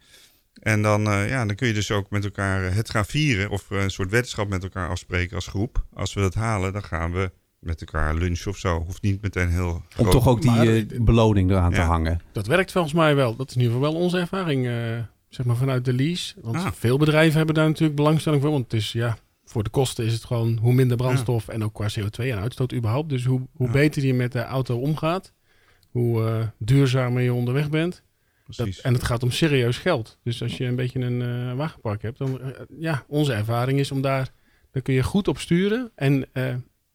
En 0.53 0.83
dan, 0.83 1.03
ja, 1.03 1.47
dan 1.47 1.55
kun 1.57 1.67
je 1.67 1.75
dus 1.75 1.91
ook 1.91 2.11
met 2.11 2.25
elkaar 2.25 2.75
het 2.75 2.91
gaan 2.91 3.05
vieren 3.05 3.51
of 3.51 3.71
een 3.71 3.91
soort 3.91 4.11
wetenschap 4.11 4.49
met 4.49 4.63
elkaar 4.63 4.89
afspreken 4.89 5.35
als 5.35 5.47
groep. 5.47 5.85
Als 5.93 6.15
we 6.15 6.21
dat 6.21 6.35
halen, 6.35 6.73
dan 6.73 6.83
gaan 6.83 7.13
we 7.13 7.31
met 7.59 7.81
elkaar 7.81 8.15
lunchen 8.15 8.51
of 8.51 8.57
zo. 8.57 8.83
Hoeft 8.87 9.03
niet 9.03 9.23
meteen 9.23 9.49
heel 9.49 9.83
groot. 9.89 10.07
Om 10.07 10.13
toch 10.13 10.29
ook 10.29 10.43
die 10.43 11.03
beloning 11.03 11.51
eraan 11.51 11.71
ja. 11.71 11.77
te 11.77 11.83
hangen. 11.83 12.21
Dat 12.33 12.47
werkt 12.47 12.73
volgens 12.73 12.95
mij 12.95 13.15
wel. 13.15 13.37
Dat 13.37 13.49
is 13.49 13.55
in 13.55 13.61
ieder 13.61 13.77
geval 13.77 13.93
wel 13.93 14.03
onze 14.03 14.19
ervaring, 14.19 14.65
zeg 15.29 15.47
maar 15.47 15.57
vanuit 15.57 15.85
de 15.85 15.93
lease. 15.93 16.35
Want 16.41 16.57
ah. 16.57 16.73
veel 16.73 16.99
bedrijven 16.99 17.37
hebben 17.37 17.55
daar 17.55 17.69
natuurlijk 17.69 17.97
belangstelling 17.97 18.43
voor. 18.43 18.51
Want 18.51 18.65
het 18.65 18.81
is, 18.81 18.93
ja, 18.93 19.19
voor 19.51 19.63
de 19.65 19.71
kosten 19.71 20.05
is 20.05 20.13
het 20.13 20.25
gewoon 20.25 20.59
hoe 20.63 20.73
minder 20.73 20.97
brandstof 20.97 21.49
en 21.49 21.65
ook 21.65 21.75
qua 21.75 21.89
CO2 21.99 22.25
en 22.25 22.39
uitstoot 22.39 22.73
überhaupt. 22.73 23.09
Dus 23.09 23.25
hoe, 23.25 23.41
hoe 23.57 23.71
beter 23.71 24.05
je 24.05 24.15
met 24.15 24.33
de 24.33 24.43
auto 24.43 24.79
omgaat, 24.79 25.33
hoe 25.89 26.23
uh, 26.23 26.47
duurzamer 26.59 27.23
je 27.23 27.33
onderweg 27.33 27.71
bent. 27.71 28.03
Dat, 28.47 28.69
en 28.83 28.93
het 28.93 29.03
gaat 29.03 29.23
om 29.23 29.31
serieus 29.31 29.79
geld. 29.79 30.19
Dus 30.23 30.43
als 30.43 30.57
je 30.57 30.65
een 30.65 30.77
beetje 30.77 31.01
een 31.01 31.21
uh, 31.21 31.55
wagenpark 31.55 32.03
hebt, 32.03 32.19
dan 32.19 32.41
ja, 32.79 33.05
onze 33.07 33.33
ervaring 33.33 33.79
is 33.79 33.91
om 33.91 34.01
daar, 34.01 34.29
daar 34.71 34.83
kun 34.83 34.95
je 34.95 35.03
goed 35.03 35.29
op 35.29 35.39
sturen. 35.39 35.91
En 35.95 36.27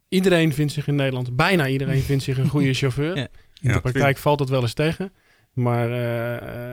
iedereen 0.09 0.53
vindt 0.53 0.73
zich 0.73 0.87
in 0.87 0.95
Nederland, 0.95 1.35
bijna 1.35 1.67
iedereen 1.67 2.01
vindt 2.01 2.23
zich 2.23 2.37
een 2.37 2.49
goede 2.49 2.73
chauffeur. 2.81 3.15
Ja. 3.17 3.27
In 3.61 3.71
de 3.71 3.81
praktijk 3.81 4.17
valt 4.17 4.37
dat 4.37 4.49
wel 4.49 4.61
eens 4.61 4.73
tegen. 4.73 5.13
Maar 5.53 5.91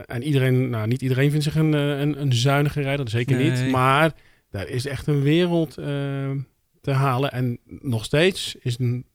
en 0.05 0.23
iedereen, 0.23 0.71
nou 0.71 0.87
niet 0.87 1.03
iedereen 1.03 1.31
vindt 1.31 1.45
zich 1.45 1.55
een, 1.55 1.73
een, 1.73 2.21
een 2.21 2.33
zuinige 2.33 2.81
rijder, 2.81 3.09
zeker 3.09 3.37
niet. 3.37 3.71
Maar 3.71 4.13
daar 4.53 4.69
is 4.69 4.87
echt 4.87 5.07
een 5.07 5.23
wereld 5.23 5.79
uh, 5.79 5.87
te 6.81 6.91
halen. 6.91 7.33
En 7.33 7.59
nog 7.65 8.05
steeds 8.05 8.55
is 8.55 8.79
een 8.79 9.07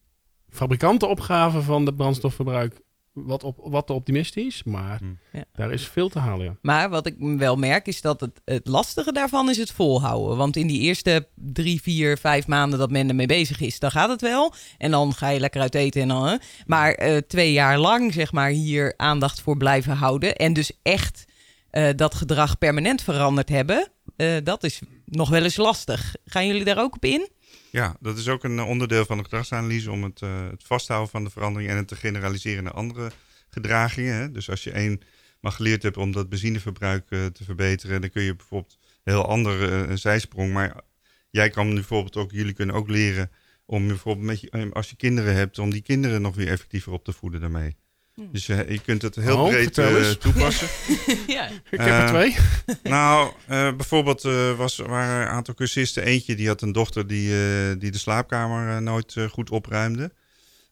fabrikantenopgave 0.50 1.62
van 1.62 1.86
het 1.86 1.96
brandstofverbruik 1.96 2.82
wat, 3.26 3.44
op, 3.44 3.60
wat 3.64 3.88
te 3.88 3.94
optimistisch, 3.94 4.64
maar 4.64 4.98
hmm. 4.98 5.18
daar 5.54 5.72
is 5.72 5.88
veel 5.88 6.10
te 6.10 6.20
halen. 6.20 6.46
Ja. 6.46 6.58
Maar 6.62 6.90
wat 6.90 7.06
ik 7.06 7.16
wel 7.18 7.56
merk 7.56 7.88
is 7.88 8.02
dat 8.02 8.20
het, 8.22 8.42
het 8.46 8.68
lastige 8.68 9.12
daarvan 9.12 9.50
is 9.50 9.58
het 9.58 9.72
volhouden. 9.72 10.38
Want 10.38 10.56
in 10.56 10.68
die 10.68 10.82
eerste 10.82 11.28
drie, 11.36 11.82
vier, 11.82 12.18
vijf 12.18 12.48
maanden 12.48 12.80
dat 12.80 12.92
men 12.92 13.10
ermee 13.10 13.26
bezig 13.26 13.60
is, 13.60 13.80
dan 13.80 13.92
gaat 13.92 14.10
het 14.10 14.22
wel. 14.22 14.54
En 14.78 14.92
dan 14.92 15.14
ga 15.14 15.30
je 15.30 15.40
lekker 15.40 15.62
uit 15.62 15.76
eten 15.76 16.02
en 16.02 16.08
dan. 16.08 16.40
Maar 16.66 17.08
uh, 17.08 17.18
twee 17.18 17.52
jaar 17.52 17.80
lang, 17.80 18.14
zeg 18.14 18.32
maar, 18.32 18.50
hier 18.50 18.94
aandacht 18.98 19.42
voor 19.42 19.58
blijven 19.58 19.96
houden. 19.96 20.36
En 20.36 20.54
dus 20.54 20.72
echt 20.82 21.26
uh, 21.72 21.90
dat 21.96 22.16
gedrag 22.16 22.58
permanent 22.58 23.02
veranderd 23.02 23.50
hebben. 23.50 23.92
Uh, 24.18 24.38
dat 24.44 24.64
is 24.64 24.82
nog 25.06 25.30
wel 25.30 25.44
eens 25.44 25.56
lastig. 25.56 26.16
Gaan 26.26 26.48
jullie 26.48 26.64
daar 26.64 26.80
ook 26.80 26.96
op 26.96 27.06
in? 27.06 27.30
Ja, 27.72 27.96
dat 28.00 28.18
is 28.18 28.28
ook 28.28 28.44
een 28.44 28.60
onderdeel 28.60 29.06
van 29.06 29.18
de 29.18 29.24
gedragsanalyse 29.24 29.92
om 29.92 30.04
het, 30.04 30.22
uh, 30.22 30.50
het 30.50 30.64
vasthouden 30.64 31.10
van 31.10 31.24
de 31.24 31.30
verandering 31.30 31.70
en 31.70 31.78
het 31.78 31.88
te 31.88 31.96
generaliseren 31.96 32.64
naar 32.64 32.74
andere 32.74 33.12
gedragingen. 33.50 34.16
Hè? 34.16 34.32
Dus 34.32 34.50
als 34.50 34.64
je 34.64 34.72
één 34.72 35.02
maar 35.42 35.52
geleerd 35.52 35.84
hebt 35.84 35.98
om 35.98 36.12
dat 36.12 36.30
benzineverbruik 36.30 37.08
te 37.08 37.44
verbeteren, 37.44 38.02
dan 38.02 38.10
kun 38.10 38.24
je 38.24 38.36
bijvoorbeeld 38.36 38.78
een 39.04 39.14
heel 39.14 39.26
andere 39.28 39.88
uh, 39.88 39.96
zijsprong. 39.96 40.54
Maar 40.54 40.82
jij 41.30 41.50
kan 41.50 41.74
bijvoorbeeld 41.74 42.16
ook, 42.16 42.32
jullie 42.32 42.54
kunnen 42.54 42.76
ook 42.76 42.90
leren 42.90 43.32
om 43.66 43.88
bijvoorbeeld 43.88 44.74
als 44.74 44.90
je 44.90 44.96
kinderen 44.96 45.36
hebt, 45.36 45.60
om 45.60 45.70
die 45.70 45.82
kinderen 45.82 46.22
nog 46.22 46.36
weer 46.36 46.48
effectiever 46.48 46.92
op 46.92 47.04
te 47.04 47.14
voeden 47.14 47.42
daarmee. 47.42 47.76
Hmm. 48.18 48.30
Dus 48.32 48.46
je, 48.46 48.66
je 48.70 48.80
kunt 48.80 49.02
het 49.02 49.16
heel 49.16 49.38
oh, 49.38 49.50
breed 49.50 49.78
uh, 49.78 50.10
toepassen. 50.26 50.68
ja. 51.28 51.48
Ik 51.48 51.80
heb 51.80 51.80
er 51.80 52.04
eh, 52.04 52.08
twee. 52.08 52.36
nou, 52.94 53.32
uh, 53.50 53.76
bijvoorbeeld 53.76 54.22
was, 54.58 54.78
waren 54.78 55.22
een 55.22 55.34
aantal 55.34 55.54
cursisten. 55.54 56.04
Eentje 56.04 56.36
die 56.36 56.48
had 56.48 56.62
een 56.62 56.72
dochter 56.72 57.08
die, 57.08 57.30
die 57.78 57.92
de 57.92 57.98
slaapkamer 57.98 58.82
nooit 58.82 59.16
goed 59.32 59.50
opruimde. 59.50 60.12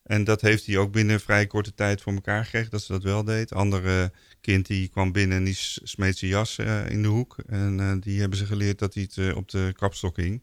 En 0.04 0.24
dat 0.24 0.42
heeft 0.42 0.66
hij 0.66 0.78
ook 0.78 0.92
binnen 0.92 1.14
een 1.14 1.20
vrij 1.20 1.48
korte 1.48 1.74
tijd 1.74 2.02
voor 2.02 2.14
elkaar 2.14 2.44
gekregen, 2.44 2.72
dat 2.72 2.84
ze 2.84 2.92
dat 2.92 3.04
wel 3.04 3.24
deed. 3.24 3.54
Andere 3.54 4.12
kind 4.42 4.66
die 4.68 4.88
kwam 4.88 5.12
binnen 5.12 5.38
en 5.38 5.44
die 5.44 5.58
smeet 5.84 6.18
zijn 6.18 6.32
jas 6.32 6.58
in 6.88 7.02
de 7.02 7.08
hoek. 7.08 7.36
En 7.48 8.00
die 8.00 8.20
hebben 8.20 8.38
ze 8.38 8.46
geleerd 8.46 8.80
dat 8.80 8.94
hij 8.94 9.08
het 9.14 9.34
op 9.34 9.50
de 9.50 9.74
kapstok 9.76 10.18
hing. 10.18 10.42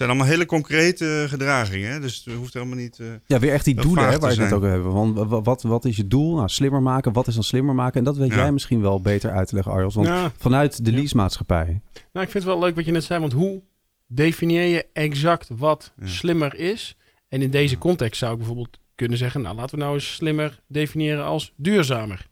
Het 0.00 0.08
zijn 0.08 0.18
allemaal 0.18 0.36
hele 0.36 0.50
concrete 0.50 1.26
gedragingen. 1.28 2.00
Dus 2.00 2.22
het 2.24 2.34
hoeft 2.34 2.54
helemaal 2.54 2.76
niet. 2.76 2.98
Uh, 2.98 3.06
ja, 3.26 3.38
weer 3.38 3.52
echt 3.52 3.64
die 3.64 3.74
doelen 3.74 4.08
hè, 4.08 4.18
waar 4.18 4.34
je 4.34 4.40
het 4.40 4.52
ook 4.52 4.62
hebben. 4.62 4.92
Want 4.92 5.44
wat, 5.44 5.62
wat 5.62 5.84
is 5.84 5.96
je 5.96 6.06
doel? 6.06 6.36
Nou, 6.36 6.48
slimmer 6.48 6.82
maken. 6.82 7.12
Wat 7.12 7.26
is 7.26 7.34
dan 7.34 7.42
slimmer 7.42 7.74
maken? 7.74 7.98
En 7.98 8.04
dat 8.04 8.16
weet 8.16 8.34
jij 8.34 8.52
misschien 8.52 8.80
wel 8.80 9.00
beter 9.00 9.30
uit 9.30 9.48
te 9.48 9.54
leggen, 9.54 9.72
Arjos. 9.72 9.94
Want 9.94 10.32
vanuit 10.36 10.84
de 10.84 10.92
leasemaatschappij. 10.92 11.80
Nou, 12.12 12.26
ik 12.26 12.32
vind 12.32 12.32
het 12.32 12.44
wel 12.44 12.58
leuk 12.58 12.74
wat 12.74 12.84
je 12.84 12.92
net 12.92 13.04
zei. 13.04 13.20
Want 13.20 13.32
hoe 13.32 13.62
definieer 14.06 14.64
je 14.64 14.86
exact 14.92 15.48
wat 15.56 15.92
slimmer 16.02 16.54
is? 16.54 16.96
En 17.28 17.42
in 17.42 17.50
deze 17.50 17.78
context 17.78 18.18
zou 18.18 18.32
ik 18.32 18.38
bijvoorbeeld 18.38 18.78
kunnen 18.94 19.18
zeggen: 19.18 19.42
Nou, 19.42 19.56
laten 19.56 19.78
we 19.78 19.84
nou 19.84 19.94
eens 19.94 20.14
slimmer 20.14 20.60
definiëren 20.66 21.24
als 21.24 21.52
duurzamer. 21.56 22.26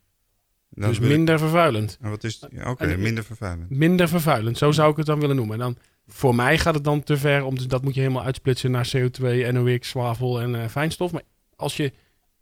dus 0.69 0.99
minder 0.99 1.39
vervuilend. 1.39 1.99
En 2.01 2.11
wat 2.11 2.25
is. 2.25 2.47
Oké, 2.65 2.97
minder 2.97 3.25
vervuilend. 3.25 3.71
Minder 3.71 4.09
vervuilend, 4.09 4.59
zo 4.59 4.73
zou 4.73 4.91
ik 4.91 4.97
het 4.97 5.07
dan 5.07 5.21
willen 5.21 5.37
noemen. 5.37 5.55
En 5.55 5.61
dan 5.61 5.77
voor 6.09 6.35
mij 6.35 6.59
gaat 6.59 6.75
het 6.75 6.85
dan 6.85 7.03
te 7.03 7.17
ver, 7.17 7.45
om 7.45 7.69
dat 7.69 7.83
moet 7.83 7.95
je 7.95 8.01
helemaal 8.01 8.25
uitsplitsen 8.25 8.71
naar 8.71 8.91
CO2, 8.97 9.53
NOx, 9.53 9.89
zwavel 9.89 10.41
en 10.41 10.55
uh, 10.55 10.67
fijnstof. 10.67 11.13
Maar 11.13 11.23
als 11.57 11.77
je 11.77 11.93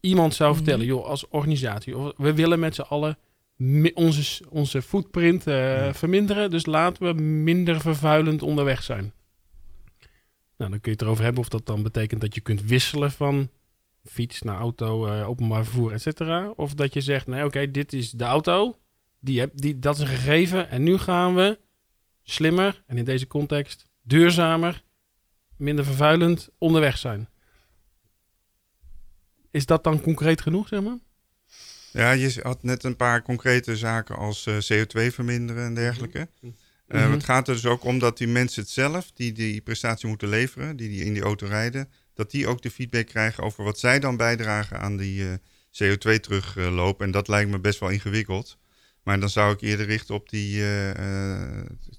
iemand 0.01 0.35
zou 0.35 0.51
mhm. 0.51 0.59
vertellen, 0.59 0.87
joh, 0.87 1.05
als 1.05 1.29
organisatie, 1.29 1.95
we 2.17 2.35
willen 2.35 2.59
met 2.59 2.75
z'n 2.75 2.81
allen 2.81 3.19
onze, 3.95 4.45
onze 4.49 4.83
footprint 4.83 5.47
uh, 5.47 5.93
verminderen, 5.93 6.51
dus 6.51 6.67
laten 6.67 7.07
we 7.07 7.23
minder 7.23 7.81
vervuilend 7.81 8.43
onderweg 8.43 8.83
zijn. 8.83 9.13
Nou, 10.57 10.71
dan 10.71 10.81
kun 10.81 10.91
je 10.91 10.91
het 10.91 11.03
erover 11.03 11.25
hebben 11.25 11.43
of 11.43 11.49
dat 11.49 11.67
dan 11.67 11.83
betekent 11.83 12.21
dat 12.21 12.35
je 12.35 12.41
kunt 12.41 12.65
wisselen 12.65 13.11
van 13.11 13.51
fiets 14.05 14.43
naar 14.43 14.59
auto, 14.59 15.07
uh, 15.07 15.29
openbaar 15.29 15.65
vervoer, 15.65 15.93
et 15.93 16.03
cetera. 16.03 16.53
Of 16.57 16.75
dat 16.75 16.93
je 16.93 17.01
zegt, 17.01 17.27
nee, 17.27 17.45
oké, 17.45 17.71
dit 17.71 17.93
is 17.93 18.11
de 18.11 18.25
auto, 18.25 18.77
die 19.21 19.41
heb, 19.41 19.51
die, 19.55 19.79
dat 19.79 19.95
is 19.95 20.01
een 20.01 20.07
gegeven 20.07 20.71
en 20.71 20.83
nu 20.83 20.99
gaan 20.99 21.35
we 21.35 21.59
slimmer 22.29 22.83
en 22.87 22.99
in 22.99 23.05
deze 23.05 23.27
context 23.27 23.87
duurzamer, 24.03 24.83
minder 25.57 25.85
vervuilend 25.85 26.49
onderweg 26.59 26.99
zijn. 26.99 27.29
Is 29.51 29.67
dat 29.67 29.85
dan 29.85 30.01
concreet 30.01 30.41
genoeg, 30.41 30.69
zeg 30.69 30.83
maar? 30.83 30.99
Ja, 31.93 32.11
je 32.11 32.41
had 32.43 32.63
net 32.63 32.85
een 32.85 32.97
paar 32.97 33.23
concrete 33.23 33.77
zaken 33.77 34.17
als 34.17 34.47
uh, 34.47 34.57
eh, 34.57 34.87
CO2 34.87 35.15
verminderen 35.15 35.65
en 35.65 35.75
dergelijke. 35.75 36.29
Uh, 36.89 37.11
Het 37.11 37.25
gaat 37.25 37.49
er 37.49 37.55
dus 37.55 37.67
ook 37.67 37.85
om 37.85 37.99
dat 37.99 38.19
die 38.19 38.29
mensen 38.29 38.63
het 38.63 38.71
zelf, 38.71 39.13
die 39.13 39.33
die 39.33 39.61
prestatie 39.61 40.09
moeten 40.09 40.29
leveren, 40.29 40.77
die, 40.77 40.89
die 40.89 41.05
in 41.05 41.13
die 41.13 41.23
auto 41.23 41.47
rijden, 41.47 41.89
dat 42.15 42.31
die 42.31 42.47
ook 42.47 42.63
de 42.63 42.71
feedback 42.71 43.07
krijgen 43.07 43.45
over 43.45 43.65
wat 43.65 43.79
zij 43.79 43.99
dan 43.99 44.17
bijdragen 44.17 44.81
aan 44.81 44.97
die 44.97 45.23
uh, 45.23 45.33
CO2 45.83 46.21
terugloop. 46.21 47.03
en 47.03 47.11
dat 47.11 47.29
lijkt 47.29 47.51
me 47.51 47.59
best 47.59 47.81
wel 47.81 47.89
ingewikkeld. 47.89 48.59
Maar 49.07 49.21
dan 49.21 49.31
zou 49.31 49.53
ik 49.53 49.61
eerder 49.61 49.87
richten 49.87 50.15
op 50.15 50.29
die, 50.29 50.59
uh, 50.59 50.91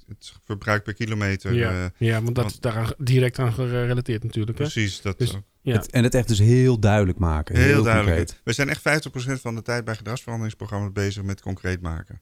het 0.07 0.33
verbruik 0.45 0.83
per 0.83 0.93
kilometer. 0.93 1.53
Ja, 1.53 1.71
uh, 1.71 1.85
ja 1.97 2.21
want 2.21 2.35
dat 2.35 2.45
is 2.45 2.59
daar 2.59 2.93
direct 2.97 3.39
aan 3.39 3.53
gerelateerd 3.53 4.23
natuurlijk. 4.23 4.57
Precies. 4.57 5.01
Dat 5.01 5.19
dus, 5.19 5.37
ja. 5.61 5.73
het, 5.73 5.91
en 5.91 6.03
het 6.03 6.15
echt 6.15 6.27
dus 6.27 6.39
heel 6.39 6.79
duidelijk 6.79 7.17
maken. 7.17 7.55
Heel, 7.55 7.65
heel 7.65 7.83
duidelijk. 7.83 8.17
Concreet. 8.17 8.41
We 8.43 8.53
zijn 8.53 8.69
echt 8.69 9.07
50% 9.37 9.41
van 9.41 9.55
de 9.55 9.61
tijd 9.61 9.85
bij 9.85 9.95
gedragsveranderingsprogramma's 9.95 10.91
bezig 10.91 11.23
met 11.23 11.41
concreet 11.41 11.81
maken. 11.81 12.21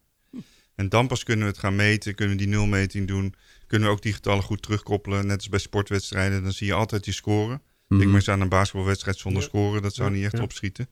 En 0.76 0.90
dan 0.90 1.08
pas 1.08 1.24
kunnen 1.24 1.46
we 1.46 1.52
het 1.52 1.60
gaan 1.60 1.76
meten, 1.76 2.16
kunnen 2.16 2.38
we 2.38 2.44
die 2.44 2.52
nulmeting 2.52 3.08
doen. 3.08 3.36
Kunnen 3.68 3.88
we 3.88 3.94
ook 3.94 4.02
die 4.02 4.14
getallen 4.14 4.44
goed 4.44 4.62
terugkoppelen. 4.62 5.28
Net 5.28 5.38
als 5.38 5.50
bij 5.50 5.60
sportwedstrijden, 5.60 6.44
dan 6.44 6.52
zie 6.52 6.68
je 6.68 6.74
altijd 6.74 7.04
die 7.04 7.14
scoren. 7.14 7.62
Mm 7.62 7.62
-hmm. 7.88 8.02
Ik 8.02 8.06
maar 8.06 8.16
eens 8.16 8.30
aan 8.30 8.42
een 8.42 8.50
basketbalwedstrijd 8.50 9.18
zonder 9.18 9.44
scoren, 9.44 9.82
dat 9.82 9.96
zou 9.96 10.12
niet 10.12 10.24
echt 10.24 10.40
opschieten. 10.40 10.88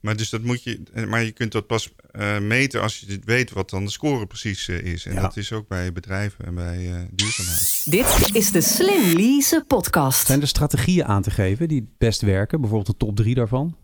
Maar, 0.00 0.16
dus 0.16 0.30
dat 0.30 0.42
moet 0.42 0.62
je, 0.62 0.82
eh, 0.92 1.06
maar 1.06 1.24
je 1.24 1.32
kunt 1.32 1.52
dat 1.52 1.66
pas 1.66 1.92
uh, 2.12 2.38
meten 2.38 2.82
als 2.82 2.98
je 2.98 3.20
weet 3.24 3.50
wat 3.50 3.70
dan 3.70 3.84
de 3.84 3.90
score 3.90 4.26
precies 4.26 4.68
uh, 4.68 4.82
is. 4.82 5.06
En 5.06 5.14
ja. 5.14 5.20
dat 5.20 5.36
is 5.36 5.52
ook 5.52 5.68
bij 5.68 5.92
bedrijven 5.92 6.44
en 6.44 6.54
bij 6.54 6.78
uh, 6.78 7.00
duurzaamheid. 7.10 7.82
Dit 7.84 8.36
is 8.36 8.50
de 8.50 8.60
Slim 8.60 9.12
Lease 9.16 9.64
podcast. 9.66 10.26
Zijn 10.26 10.40
er 10.40 10.48
strategieën 10.48 11.04
aan 11.04 11.22
te 11.22 11.30
geven 11.30 11.68
die 11.68 11.94
best 11.98 12.20
werken? 12.20 12.60
Bijvoorbeeld 12.60 12.98
de 12.98 13.06
top 13.06 13.16
drie 13.16 13.34
daarvan? 13.34 13.76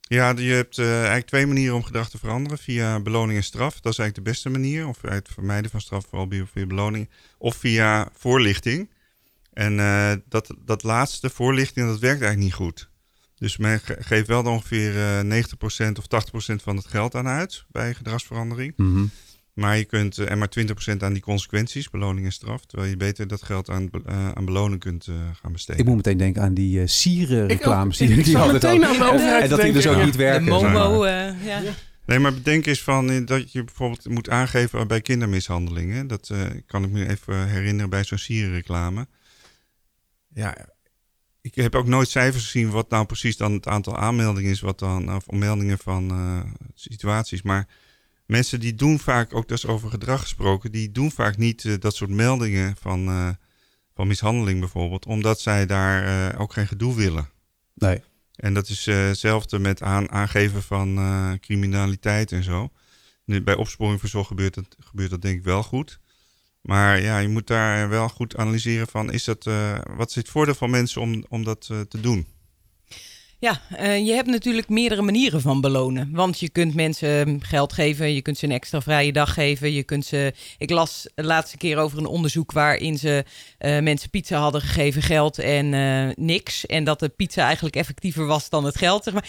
Ja, 0.00 0.34
je 0.36 0.52
hebt 0.52 0.78
eigenlijk 0.78 1.26
twee 1.26 1.46
manieren 1.46 1.76
om 1.76 1.84
gedrag 1.84 2.10
te 2.10 2.18
veranderen. 2.18 2.58
Via 2.58 3.00
beloning 3.00 3.38
en 3.38 3.44
straf. 3.44 3.80
Dat 3.80 3.92
is 3.92 3.98
eigenlijk 3.98 4.14
de 4.14 4.32
beste 4.32 4.48
manier. 4.48 4.88
Of 4.88 5.02
het 5.02 5.28
vermijden 5.32 5.70
van 5.70 5.80
straf, 5.80 6.06
vooral 6.08 6.28
via 6.52 6.66
beloning. 6.66 7.08
Of 7.38 7.56
via 7.56 8.08
voorlichting. 8.16 8.90
En 9.52 9.76
dat, 10.28 10.54
dat 10.64 10.82
laatste, 10.82 11.30
voorlichting, 11.30 11.86
dat 11.86 11.98
werkt 11.98 12.22
eigenlijk 12.22 12.38
niet 12.38 12.66
goed. 12.66 12.90
Dus 13.42 13.56
men 13.56 13.80
geeft 13.84 14.26
wel 14.26 14.44
ongeveer 14.44 14.94
uh, 14.94 15.38
eh, 15.38 15.44
90% 15.86 15.92
of 15.98 16.04
80% 16.52 16.62
van 16.62 16.76
het 16.76 16.86
geld 16.86 17.14
aan 17.14 17.26
uit 17.26 17.64
bij 17.70 17.94
gedragsverandering. 17.94 18.72
Mhm. 18.76 19.04
Maar 19.52 19.76
je 19.76 19.84
kunt 19.84 20.18
uh, 20.18 20.30
en 20.30 20.38
maar 20.38 20.48
20% 20.92 20.96
aan 20.98 21.12
die 21.12 21.22
consequenties, 21.22 21.90
beloning 21.90 22.26
en 22.26 22.32
straf. 22.32 22.64
Terwijl 22.64 22.90
je 22.90 22.96
beter 22.96 23.26
dat 23.26 23.42
geld 23.42 23.70
aan, 23.70 23.88
uh, 24.08 24.30
aan 24.32 24.44
beloning 24.44 24.80
kunt 24.80 25.08
gaan 25.40 25.52
besteden. 25.52 25.80
Ik 25.80 25.86
moet 25.86 25.96
meteen 25.96 26.16
denken 26.16 26.42
aan 26.42 26.54
die 26.54 26.86
sieren 26.86 27.46
reclames. 27.46 27.96
Die, 27.96 28.22
die 28.22 28.38
meteen 28.38 28.84
aan 28.84 29.16
de 29.16 29.38
En 29.42 29.48
dat 29.48 29.60
die 29.60 29.72
dus 29.72 29.86
ook 29.86 30.04
niet 30.04 30.16
werken. 30.16 30.44
De 30.44 30.50
Momo, 30.50 31.06
ja. 31.06 31.34
ja. 31.44 31.60
Nee, 32.06 32.18
maar 32.18 32.34
bedenk 32.34 32.66
eens 32.66 32.82
van 32.82 33.24
dat 33.24 33.52
je 33.52 33.64
bijvoorbeeld 33.64 34.08
moet 34.08 34.30
aangeven 34.30 34.88
bij 34.88 35.00
kindermishandelingen. 35.00 36.06
Dat 36.06 36.30
kan 36.66 36.84
ik 36.84 36.90
me 36.90 37.08
even 37.08 37.48
herinneren 37.48 37.90
bij 37.90 38.04
zo'n 38.04 38.18
sierenreclame. 38.18 39.06
Ja, 40.34 40.56
ik 41.42 41.54
heb 41.54 41.74
ook 41.74 41.86
nooit 41.86 42.08
cijfers 42.08 42.44
gezien 42.44 42.70
wat 42.70 42.90
nou 42.90 43.06
precies 43.06 43.36
dan 43.36 43.52
het 43.52 43.66
aantal 43.66 43.96
aanmeldingen 43.96 44.50
is, 44.50 44.60
wat 44.60 44.78
dan, 44.78 45.14
of 45.14 45.30
meldingen 45.30 45.78
van 45.78 46.10
uh, 46.10 46.40
situaties. 46.74 47.42
Maar 47.42 47.68
mensen 48.26 48.60
die 48.60 48.74
doen 48.74 48.98
vaak, 48.98 49.34
ook 49.34 49.48
dat 49.48 49.58
is 49.58 49.66
over 49.66 49.90
gedrag 49.90 50.20
gesproken, 50.20 50.72
die 50.72 50.92
doen 50.92 51.10
vaak 51.10 51.36
niet 51.36 51.64
uh, 51.64 51.74
dat 51.78 51.94
soort 51.94 52.10
meldingen 52.10 52.76
van, 52.80 53.08
uh, 53.08 53.28
van 53.94 54.06
mishandeling 54.06 54.60
bijvoorbeeld, 54.60 55.06
omdat 55.06 55.40
zij 55.40 55.66
daar 55.66 56.38
ook 56.38 56.52
geen 56.52 56.66
gedoe 56.66 56.94
willen. 56.94 57.28
Nee. 57.74 58.02
En 58.36 58.54
dat 58.54 58.68
is 58.68 58.86
hetzelfde 58.86 59.58
met 59.58 59.82
aan, 59.82 60.10
aangeven 60.10 60.62
van 60.62 60.98
criminaliteit 61.40 62.32
en 62.32 62.42
zo. 62.42 62.70
Nu, 63.24 63.42
bij 63.42 63.54
opsporing 63.54 64.00
verzocht 64.00 64.26
gebeurt 64.26 64.54
dat, 64.54 64.76
gebeurt 64.78 65.10
dat 65.10 65.22
denk 65.22 65.38
ik 65.38 65.44
wel 65.44 65.62
goed. 65.62 65.98
Maar 66.62 67.00
ja, 67.00 67.18
je 67.18 67.28
moet 67.28 67.46
daar 67.46 67.88
wel 67.88 68.08
goed 68.08 68.36
analyseren 68.36 68.86
van, 68.86 69.12
is 69.12 69.24
dat, 69.24 69.44
wat 69.96 70.08
is 70.08 70.14
het 70.14 70.28
voordeel 70.28 70.54
van 70.54 70.70
mensen 70.70 71.00
om, 71.00 71.24
om 71.28 71.44
dat 71.44 71.60
te 71.66 72.00
doen? 72.00 72.26
Ja, 73.42 73.60
uh, 73.80 74.06
je 74.06 74.12
hebt 74.12 74.28
natuurlijk 74.28 74.68
meerdere 74.68 75.02
manieren 75.02 75.40
van 75.40 75.60
belonen. 75.60 76.08
Want 76.12 76.40
je 76.40 76.48
kunt 76.48 76.74
mensen 76.74 77.44
geld 77.44 77.72
geven, 77.72 78.14
je 78.14 78.22
kunt 78.22 78.38
ze 78.38 78.44
een 78.44 78.52
extra 78.52 78.80
vrije 78.80 79.12
dag 79.12 79.34
geven. 79.34 79.72
Je 79.72 79.82
kunt 79.82 80.04
ze. 80.04 80.32
Ik 80.58 80.70
las 80.70 81.08
de 81.14 81.24
laatste 81.24 81.56
keer 81.56 81.78
over 81.78 81.98
een 81.98 82.06
onderzoek 82.06 82.52
waarin 82.52 82.98
ze 82.98 83.24
uh, 83.58 83.78
mensen 83.80 84.10
pizza 84.10 84.38
hadden 84.38 84.60
gegeven, 84.60 85.02
geld 85.02 85.38
en 85.38 85.72
uh, 85.72 86.08
niks. 86.14 86.66
En 86.66 86.84
dat 86.84 87.00
de 87.00 87.08
pizza 87.08 87.44
eigenlijk 87.44 87.76
effectiever 87.76 88.26
was 88.26 88.48
dan 88.48 88.64
het 88.64 88.76
geld. 88.76 89.04
Zeg 89.04 89.14
maar. 89.14 89.28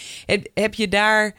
heb 0.54 0.74
je 0.74 0.88
daar. 0.88 1.34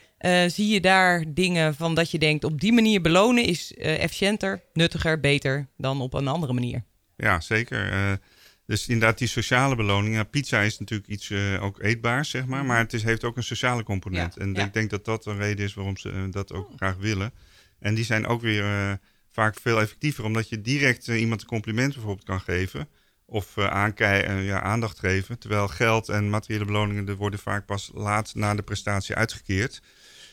zie 0.47 0.67
je 0.67 0.81
daar 0.81 1.23
dingen 1.27 1.75
van 1.75 1.95
dat 1.95 2.11
je 2.11 2.19
denkt 2.19 2.43
op 2.43 2.61
die 2.61 2.73
manier 2.73 3.01
belonen 3.01 3.43
is 3.43 3.73
efficiënter, 3.73 4.61
nuttiger, 4.73 5.19
beter 5.19 5.67
dan 5.77 6.01
op 6.01 6.13
een 6.13 6.27
andere 6.27 6.53
manier? 6.53 6.83
Ja, 7.17 7.39
zeker. 7.39 8.19
Dus 8.65 8.87
inderdaad, 8.87 9.17
die 9.17 9.27
sociale 9.27 9.75
beloning. 9.75 10.15
Ja, 10.15 10.23
pizza 10.23 10.61
is 10.61 10.79
natuurlijk 10.79 11.09
iets 11.09 11.29
uh, 11.29 11.63
ook 11.63 11.81
eetbaars, 11.81 12.29
zeg 12.29 12.45
maar. 12.45 12.59
Mhm. 12.59 12.67
Maar 12.67 12.77
het 12.77 12.93
is, 12.93 13.03
heeft 13.03 13.23
ook 13.23 13.37
een 13.37 13.43
sociale 13.43 13.83
component. 13.83 14.37
en 14.37 14.55
ik 14.55 14.73
denk 14.73 14.89
dat 14.89 15.05
dat 15.05 15.25
een 15.25 15.37
reden 15.37 15.65
is 15.65 15.73
waarom 15.73 15.97
ze 15.97 16.11
uh, 16.11 16.23
dat 16.31 16.53
ook 16.53 16.69
oh. 16.69 16.75
graag 16.75 16.95
willen. 16.97 17.31
En 17.79 17.95
die 17.95 18.05
zijn 18.05 18.27
ook 18.27 18.41
weer 18.41 18.63
uh, 18.63 18.93
vaak 19.31 19.59
veel 19.61 19.81
effectiever. 19.81 20.23
Omdat 20.23 20.49
je 20.49 20.61
direct 20.61 21.07
iemand 21.07 21.41
een 21.41 21.47
compliment 21.47 21.93
bijvoorbeeld 21.93 22.25
kan 22.25 22.41
geven. 22.41 22.87
Of 23.25 23.55
ja, 23.55 24.61
aandacht 24.61 24.99
geven. 24.99 25.39
Terwijl 25.39 25.67
geld 25.67 26.09
en 26.09 26.29
materiële 26.29 26.65
beloningen 26.65 27.07
er 27.07 27.15
worden 27.15 27.39
vaak 27.39 27.65
pas 27.65 27.91
laat 27.93 28.35
na 28.35 28.55
de 28.55 28.61
prestatie 28.61 29.15
uitgekeerd. 29.15 29.81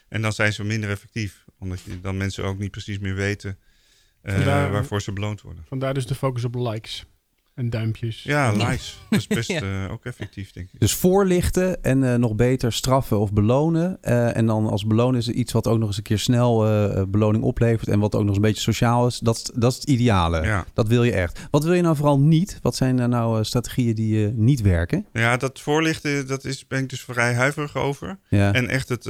En 0.08 0.22
dan 0.22 0.32
zijn 0.32 0.52
ze 0.52 0.64
minder 0.64 0.90
effectief. 0.90 1.44
Omdat 1.58 1.80
je 1.80 2.00
dan 2.00 2.16
mensen 2.16 2.44
ook 2.44 2.58
niet 2.58 2.70
precies 2.70 2.98
meer 2.98 3.14
weten 3.14 3.58
waarvoor 4.22 5.02
ze 5.02 5.12
beloond 5.12 5.40
worden. 5.40 5.64
Vandaar 5.68 5.94
dus 5.94 6.06
de 6.06 6.14
focus 6.14 6.44
op 6.44 6.54
likes. 6.54 7.06
En 7.54 7.70
duimpjes. 7.70 8.22
Ja, 8.22 8.52
likes. 8.52 8.98
Dat 9.10 9.18
is 9.18 9.26
best 9.26 9.50
uh, 9.50 9.90
ook 9.90 10.04
effectief, 10.04 10.52
denk 10.52 10.68
ik. 10.72 10.80
Dus 10.80 10.94
voorlichten 10.94 11.82
en 11.82 12.02
uh, 12.02 12.14
nog 12.14 12.34
beter 12.34 12.72
straffen 12.72 13.18
of 13.18 13.32
belonen. 13.32 13.98
Uh, 14.02 14.36
en 14.36 14.46
dan 14.46 14.66
als 14.66 14.86
belonen 14.86 15.20
is 15.20 15.28
iets 15.28 15.52
wat 15.52 15.66
ook 15.66 15.78
nog 15.78 15.88
eens 15.88 15.96
een 15.96 16.02
keer 16.02 16.18
snel 16.18 16.58
beloning 17.08 17.44
oplevert. 17.44 17.88
En 17.88 17.98
wat 17.98 18.14
ook 18.14 18.20
nog 18.20 18.28
eens 18.28 18.36
een 18.36 18.42
beetje 18.42 18.62
sociaal 18.62 19.06
is. 19.06 19.18
Dat, 19.18 19.50
dat 19.54 19.72
is 19.72 19.78
het 19.78 19.88
ideale. 19.88 20.42
Ja. 20.42 20.64
Dat 20.74 20.88
wil 20.88 21.04
je 21.04 21.12
echt. 21.12 21.40
Wat 21.50 21.64
wil 21.64 21.72
je 21.72 21.82
nou 21.82 21.96
vooral 21.96 22.18
niet? 22.18 22.58
Wat 22.62 22.76
zijn 22.76 22.94
nou 22.94 23.44
strategieën 23.44 23.94
die 23.94 24.26
niet 24.28 24.60
werken? 24.60 25.06
Ja, 25.12 25.36
dat 25.36 25.60
voorlichten, 25.60 26.26
dat 26.26 26.44
is, 26.44 26.66
ben 26.66 26.82
ik 26.82 26.88
dus 26.88 27.02
vrij 27.02 27.34
huiverig 27.34 27.76
over. 27.76 28.18
Ja. 28.28 28.52
En 28.52 28.68
echt 28.68 28.88
het 28.88 29.08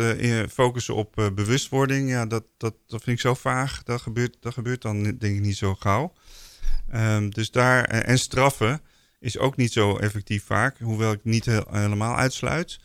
focussen 0.52 0.94
op 0.94 1.30
bewustwording. 1.34 2.10
Ja, 2.10 2.26
dat, 2.26 2.44
dat, 2.56 2.74
dat 2.86 3.02
vind 3.02 3.16
ik 3.16 3.22
zo 3.22 3.34
vaag. 3.34 3.82
Dat 3.82 4.00
gebeurt, 4.00 4.36
dat 4.40 4.52
gebeurt 4.52 4.82
dan 4.82 5.02
denk 5.02 5.22
ik 5.22 5.40
niet 5.40 5.56
zo 5.56 5.74
gauw. 5.74 6.12
Um, 6.94 7.30
dus 7.30 7.50
daar, 7.50 7.84
eh, 7.84 8.08
en 8.08 8.18
straffen 8.18 8.80
is 9.20 9.38
ook 9.38 9.56
niet 9.56 9.72
zo 9.72 9.96
effectief 9.96 10.44
vaak, 10.44 10.78
hoewel 10.78 11.12
ik 11.12 11.24
niet 11.24 11.44
helemaal 11.70 12.16
uitsluit. 12.16 12.78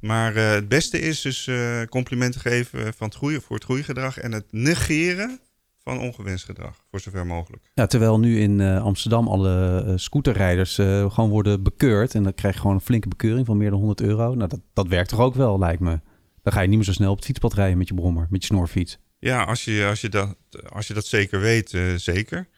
Maar 0.00 0.36
uh, 0.36 0.50
het 0.50 0.68
beste 0.68 1.00
is 1.00 1.20
dus 1.20 1.46
uh, 1.46 1.82
complimenten 1.82 2.40
geven 2.40 2.94
van 2.94 3.06
het 3.06 3.16
goede, 3.16 3.40
voor 3.40 3.56
het 3.56 3.64
goede 3.64 3.82
gedrag 3.82 4.18
en 4.18 4.32
het 4.32 4.44
negeren 4.50 5.40
van 5.82 6.00
ongewenst 6.00 6.44
gedrag, 6.44 6.84
voor 6.90 7.00
zover 7.00 7.26
mogelijk. 7.26 7.70
Ja, 7.74 7.86
terwijl 7.86 8.18
nu 8.18 8.40
in 8.40 8.58
uh, 8.58 8.82
Amsterdam 8.82 9.28
alle 9.28 9.92
scooterrijders 9.96 10.74
gewoon 10.74 11.28
worden 11.28 11.62
bekeurd 11.62 12.14
en 12.14 12.22
dan 12.22 12.34
krijg 12.34 12.54
je 12.54 12.60
gewoon 12.60 12.76
een 12.76 12.82
flinke 12.82 13.08
bekeuring 13.08 13.46
van 13.46 13.56
meer 13.56 13.70
dan 13.70 13.78
100 13.78 14.00
euro. 14.00 14.34
Nou, 14.34 14.48
dat, 14.48 14.60
dat 14.72 14.88
werkt 14.88 15.08
toch 15.08 15.20
ook 15.20 15.34
wel, 15.34 15.58
lijkt 15.58 15.80
me. 15.80 16.00
Dan 16.42 16.52
ga 16.52 16.60
je 16.60 16.68
niet 16.68 16.76
meer 16.76 16.86
zo 16.86 16.92
snel 16.92 17.10
op 17.10 17.16
het 17.16 17.26
fietspad 17.26 17.54
rijden 17.54 17.78
met 17.78 17.88
je 17.88 17.94
brommer, 17.94 18.26
met 18.30 18.40
je 18.40 18.46
snorfiets. 18.46 18.98
Ja, 19.18 19.42
als 19.44 19.64
je, 19.64 19.86
als 19.88 20.00
je, 20.00 20.08
dat, 20.08 20.36
als 20.68 20.86
je 20.86 20.94
dat 20.94 21.06
zeker 21.06 21.40
weet, 21.40 21.78
zeker. 21.96 22.48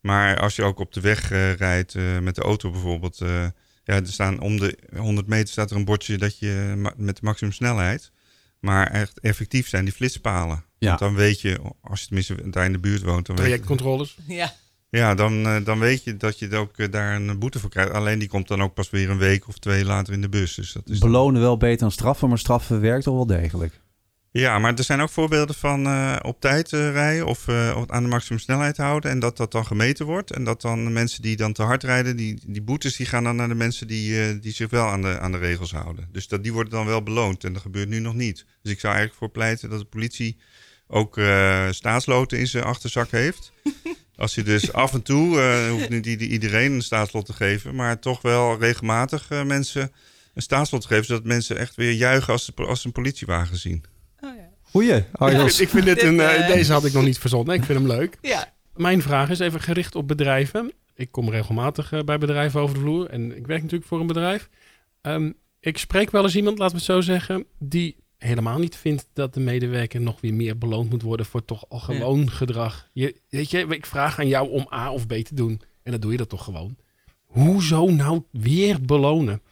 Maar 0.00 0.40
als 0.40 0.56
je 0.56 0.62
ook 0.62 0.78
op 0.78 0.92
de 0.92 1.00
weg 1.00 1.32
uh, 1.32 1.52
rijdt 1.52 1.94
uh, 1.94 2.18
met 2.18 2.34
de 2.34 2.42
auto 2.42 2.70
bijvoorbeeld, 2.70 3.20
uh, 3.20 3.28
ja, 3.84 3.94
er 3.94 4.06
staan 4.06 4.40
om 4.40 4.58
de 4.58 4.78
100 4.96 5.26
meter 5.26 5.48
staat 5.48 5.70
er 5.70 5.76
een 5.76 5.84
bordje 5.84 6.18
dat 6.18 6.38
je 6.38 6.74
met 6.96 7.16
de 7.16 7.22
maximum 7.22 7.52
snelheid. 7.52 8.10
Maar 8.60 8.86
echt 8.86 9.20
effectief 9.20 9.68
zijn 9.68 9.84
die 9.84 9.94
flitspalen. 9.94 10.64
Ja. 10.78 10.88
Want 10.88 10.98
dan 10.98 11.14
weet 11.14 11.40
je, 11.40 11.58
als 11.80 12.00
je 12.00 12.06
tenminste 12.06 12.50
daar 12.50 12.64
in 12.64 12.72
de 12.72 12.78
buurt 12.78 13.02
woont, 13.02 13.26
dan 13.26 13.36
Trajectcontroles. 13.36 14.16
Ja. 14.26 14.54
Ja, 14.90 15.14
dan, 15.14 15.64
dan 15.64 15.78
weet 15.78 16.04
je 16.04 16.16
dat 16.16 16.38
je 16.38 16.56
ook 16.56 16.92
daar 16.92 17.14
een 17.14 17.38
boete 17.38 17.58
voor 17.58 17.70
krijgt. 17.70 17.92
Alleen 17.92 18.18
die 18.18 18.28
komt 18.28 18.48
dan 18.48 18.62
ook 18.62 18.74
pas 18.74 18.90
weer 18.90 19.10
een 19.10 19.18
week 19.18 19.48
of 19.48 19.58
twee 19.58 19.84
later 19.84 20.12
in 20.12 20.20
de 20.20 20.28
bus. 20.28 20.54
Dus 20.54 20.72
dat 20.72 20.88
is 20.88 20.98
Belonen 20.98 21.40
wel 21.40 21.56
beter 21.56 21.78
dan 21.78 21.90
straffen, 21.90 22.28
maar 22.28 22.38
straffen 22.38 22.80
werkt 22.80 23.06
al 23.06 23.14
wel 23.14 23.26
degelijk. 23.26 23.80
Ja, 24.30 24.58
maar 24.58 24.74
er 24.74 24.84
zijn 24.84 25.00
ook 25.00 25.10
voorbeelden 25.10 25.54
van 25.54 25.86
uh, 25.86 26.16
op 26.22 26.40
tijd 26.40 26.72
uh, 26.72 26.90
rijden 26.90 27.26
of 27.26 27.46
uh, 27.46 27.82
aan 27.86 28.02
de 28.02 28.08
maximum 28.08 28.38
snelheid 28.38 28.76
houden. 28.76 29.10
En 29.10 29.18
dat 29.18 29.36
dat 29.36 29.52
dan 29.52 29.66
gemeten 29.66 30.06
wordt. 30.06 30.30
En 30.30 30.44
dat 30.44 30.60
dan 30.60 30.84
de 30.84 30.90
mensen 30.90 31.22
die 31.22 31.36
dan 31.36 31.52
te 31.52 31.62
hard 31.62 31.82
rijden, 31.82 32.16
die, 32.16 32.40
die 32.46 32.62
boetes, 32.62 32.96
die 32.96 33.06
gaan 33.06 33.24
dan 33.24 33.36
naar 33.36 33.48
de 33.48 33.54
mensen 33.54 33.86
die, 33.86 34.38
die 34.40 34.52
zich 34.52 34.70
wel 34.70 34.86
aan 34.86 35.02
de, 35.02 35.18
aan 35.18 35.32
de 35.32 35.38
regels 35.38 35.72
houden. 35.72 36.08
Dus 36.12 36.28
dat, 36.28 36.42
die 36.42 36.52
worden 36.52 36.72
dan 36.72 36.86
wel 36.86 37.02
beloond. 37.02 37.44
En 37.44 37.52
dat 37.52 37.62
gebeurt 37.62 37.88
nu 37.88 37.98
nog 37.98 38.14
niet. 38.14 38.46
Dus 38.62 38.72
ik 38.72 38.80
zou 38.80 38.94
eigenlijk 38.94 39.22
voor 39.22 39.30
pleiten 39.30 39.70
dat 39.70 39.78
de 39.78 39.84
politie 39.84 40.38
ook 40.86 41.20
staatsloten 41.70 42.38
in 42.38 42.46
zijn 42.46 42.64
achterzak 42.64 43.10
heeft. 43.10 43.52
Als 44.16 44.34
je 44.34 44.42
dus 44.42 44.72
af 44.72 44.92
en 44.92 45.02
toe, 45.02 45.40
hoeft 45.70 45.88
niet 45.88 46.06
iedereen 46.06 46.72
een 46.72 46.82
staatslot 46.82 47.26
te 47.26 47.32
geven, 47.32 47.74
maar 47.74 47.98
toch 47.98 48.22
wel 48.22 48.58
regelmatig 48.58 49.28
mensen 49.44 49.92
een 50.34 50.42
staatslot 50.42 50.80
te 50.80 50.88
geven. 50.88 51.04
Zodat 51.04 51.24
mensen 51.24 51.58
echt 51.58 51.74
weer 51.76 51.92
juichen 51.92 52.32
als 52.32 52.44
ze, 52.44 52.52
als 52.54 52.80
ze 52.80 52.86
een 52.86 52.92
politiewagen 52.92 53.56
zien. 53.56 53.84
Goeie, 54.70 54.94
Ik, 54.96 55.58
ik 55.58 55.68
vind 55.68 55.84
dit 55.84 56.02
een, 56.02 56.14
uh, 56.14 56.46
deze 56.46 56.72
had 56.72 56.84
ik 56.84 56.92
nog 56.92 57.04
niet 57.04 57.18
verzonnen. 57.18 57.54
Ik 57.54 57.64
vind 57.64 57.78
hem 57.78 57.88
leuk. 57.88 58.18
Ja. 58.22 58.52
Mijn 58.76 59.02
vraag 59.02 59.30
is 59.30 59.38
even 59.38 59.60
gericht 59.60 59.94
op 59.94 60.08
bedrijven. 60.08 60.72
Ik 60.94 61.12
kom 61.12 61.30
regelmatig 61.30 61.92
uh, 61.92 62.00
bij 62.00 62.18
bedrijven 62.18 62.60
over 62.60 62.74
de 62.74 62.80
vloer 62.80 63.06
en 63.06 63.36
ik 63.36 63.46
werk 63.46 63.62
natuurlijk 63.62 63.88
voor 63.88 64.00
een 64.00 64.06
bedrijf. 64.06 64.48
Um, 65.02 65.34
ik 65.60 65.78
spreek 65.78 66.10
wel 66.10 66.22
eens 66.22 66.36
iemand, 66.36 66.58
laten 66.58 66.76
we 66.76 66.82
het 66.82 66.92
zo 66.92 67.00
zeggen, 67.00 67.44
die 67.58 67.96
helemaal 68.18 68.58
niet 68.58 68.76
vindt 68.76 69.08
dat 69.12 69.34
de 69.34 69.40
medewerker 69.40 70.00
nog 70.00 70.20
weer 70.20 70.34
meer 70.34 70.58
beloond 70.58 70.90
moet 70.90 71.02
worden 71.02 71.26
voor 71.26 71.44
toch 71.44 71.64
al 71.68 71.78
gewoon 71.78 72.20
ja. 72.20 72.30
gedrag. 72.30 72.88
Je, 72.92 73.20
weet 73.28 73.50
je, 73.50 73.66
ik 73.68 73.86
vraag 73.86 74.18
aan 74.18 74.28
jou 74.28 74.50
om 74.50 74.66
A 74.72 74.92
of 74.92 75.06
B 75.06 75.12
te 75.12 75.34
doen 75.34 75.60
en 75.82 75.90
dan 75.90 76.00
doe 76.00 76.12
je 76.12 76.16
dat 76.16 76.28
toch 76.28 76.44
gewoon. 76.44 76.76
Hoezo 77.24 77.90
nou 77.90 78.22
weer 78.30 78.82
belonen? 78.82 79.42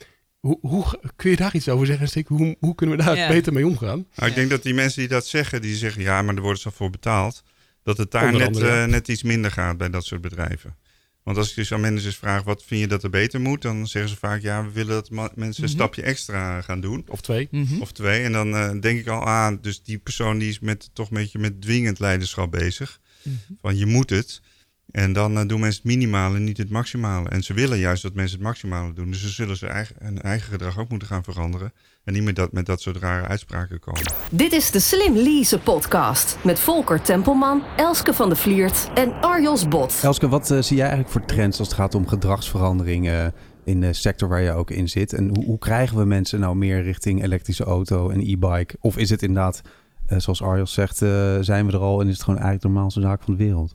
Hoe, 0.47 0.59
hoe, 0.61 0.85
kun 1.17 1.31
je 1.31 1.37
daar 1.37 1.55
iets 1.55 1.69
over 1.69 1.87
zeggen, 1.87 2.09
Stik? 2.09 2.29
Hoe, 2.29 2.57
hoe 2.61 2.75
kunnen 2.75 2.97
we 2.97 3.03
daar 3.03 3.29
beter 3.29 3.53
mee 3.53 3.67
omgaan? 3.67 4.07
Nou, 4.15 4.29
ik 4.29 4.35
denk 4.35 4.51
dat 4.51 4.63
die 4.63 4.75
mensen 4.75 5.01
die 5.01 5.09
dat 5.09 5.27
zeggen, 5.27 5.63
die 5.63 5.77
zeggen 5.77 6.03
ja, 6.03 6.23
maar 6.23 6.35
er 6.35 6.41
worden 6.43 6.61
ze 6.61 6.71
voor 6.71 6.91
betaald. 6.91 7.43
Dat 7.83 7.97
het 7.97 8.11
daar 8.11 8.33
net, 8.33 8.59
uh, 8.59 8.85
net 8.85 9.09
iets 9.09 9.23
minder 9.23 9.51
gaat 9.51 9.77
bij 9.77 9.91
dat 9.91 10.05
soort 10.05 10.21
bedrijven. 10.21 10.77
Want 11.23 11.39
als 11.39 11.51
ik 11.51 11.57
dus 11.57 11.73
aan 11.73 11.81
managers 11.81 12.17
vraag, 12.17 12.43
wat 12.43 12.65
vind 12.65 12.81
je 12.81 12.87
dat 12.87 13.03
er 13.03 13.11
beter 13.11 13.41
moet? 13.41 13.63
Dan 13.63 13.87
zeggen 13.87 14.11
ze 14.11 14.17
vaak, 14.17 14.43
ja, 14.43 14.65
we 14.65 14.71
willen 14.71 14.95
dat 14.95 15.11
mensen 15.11 15.45
een 15.45 15.53
mhm. 15.71 15.79
stapje 15.79 16.03
extra 16.03 16.61
gaan 16.61 16.81
doen. 16.81 17.05
Of 17.09 17.21
twee. 17.21 17.49
Mhm. 17.51 17.81
Of 17.81 17.93
twee. 17.93 18.23
En 18.23 18.33
dan 18.33 18.55
uh, 18.55 18.71
denk 18.81 18.99
ik 18.99 19.07
al 19.07 19.27
aan, 19.27 19.57
ah, 19.57 19.63
dus 19.63 19.83
die 19.83 19.99
persoon 19.99 20.39
die 20.39 20.49
is 20.49 20.59
met, 20.59 20.91
toch 20.93 21.11
een 21.11 21.17
beetje 21.17 21.39
met 21.39 21.61
dwingend 21.61 21.99
leiderschap 21.99 22.51
bezig. 22.51 23.01
Mhm. 23.23 23.37
Van 23.61 23.77
je 23.77 23.87
moet 23.87 24.11
het. 24.11 24.41
En 24.91 25.13
dan 25.13 25.39
uh, 25.39 25.47
doen 25.47 25.61
mensen 25.61 25.83
het 25.83 25.93
minimale, 25.93 26.39
niet 26.39 26.57
het 26.57 26.71
maximale. 26.71 27.29
En 27.29 27.43
ze 27.43 27.55
willen 27.55 27.79
juist 27.79 28.03
dat 28.03 28.15
mensen 28.15 28.37
het 28.37 28.47
maximale 28.47 28.93
doen. 28.93 29.11
Dus 29.11 29.21
ze 29.21 29.29
zullen 29.29 29.57
ze 29.57 29.67
eigen, 29.67 29.97
hun 29.99 30.23
eigen 30.23 30.53
gedrag 30.53 30.79
ook 30.79 30.89
moeten 30.89 31.09
gaan 31.09 31.25
veranderen. 31.25 31.73
En 32.05 32.13
niet 32.13 32.23
meer 32.23 32.35
dat, 32.35 32.53
met 32.53 32.67
dat 32.67 32.81
soort 32.81 32.97
rare 32.97 33.27
uitspraken 33.27 33.81
komen. 33.81 34.13
Dit 34.31 34.53
is 34.53 34.71
de 34.71 34.81
Slim 34.81 35.15
Lease 35.17 35.59
podcast. 35.59 36.39
Met 36.45 36.59
Volker 36.59 37.03
Tempelman, 37.03 37.63
Elske 37.77 38.13
van 38.13 38.29
de 38.29 38.37
Vliert 38.37 38.91
en 38.95 39.13
Arjos 39.21 39.69
Bot. 39.69 40.01
Elske, 40.03 40.29
wat 40.29 40.51
uh, 40.51 40.63
zie 40.63 40.77
jij 40.77 40.87
eigenlijk 40.87 41.13
voor 41.13 41.25
trends 41.25 41.59
als 41.59 41.69
het 41.69 41.77
gaat 41.77 41.95
om 41.95 42.09
gedragsverandering... 42.09 43.07
Uh, 43.07 43.27
in 43.65 43.81
de 43.81 43.93
sector 43.93 44.29
waar 44.29 44.41
je 44.41 44.53
ook 44.53 44.71
in 44.71 44.89
zit. 44.89 45.13
En 45.13 45.29
hoe, 45.29 45.45
hoe 45.45 45.59
krijgen 45.59 45.99
we 45.99 46.05
mensen 46.05 46.41
nou 46.41 46.57
meer 46.57 46.83
richting 46.83 47.23
elektrische 47.23 47.65
auto 47.65 48.11
en 48.11 48.21
e-bike? 48.21 48.77
Of 48.81 48.97
is 48.97 49.11
het 49.11 49.23
inderdaad, 49.23 49.63
zoals 50.07 50.43
Arjos 50.43 50.73
zegt, 50.73 50.97
zijn 51.41 51.67
we 51.67 51.73
er 51.73 51.79
al 51.79 52.01
en 52.01 52.07
is 52.07 52.13
het 52.13 52.23
gewoon 52.23 52.41
eigenlijk 52.41 52.63
de 52.63 52.69
normaalste 52.69 53.01
zaak 53.01 53.23
van 53.23 53.37
de 53.37 53.45
wereld? 53.45 53.75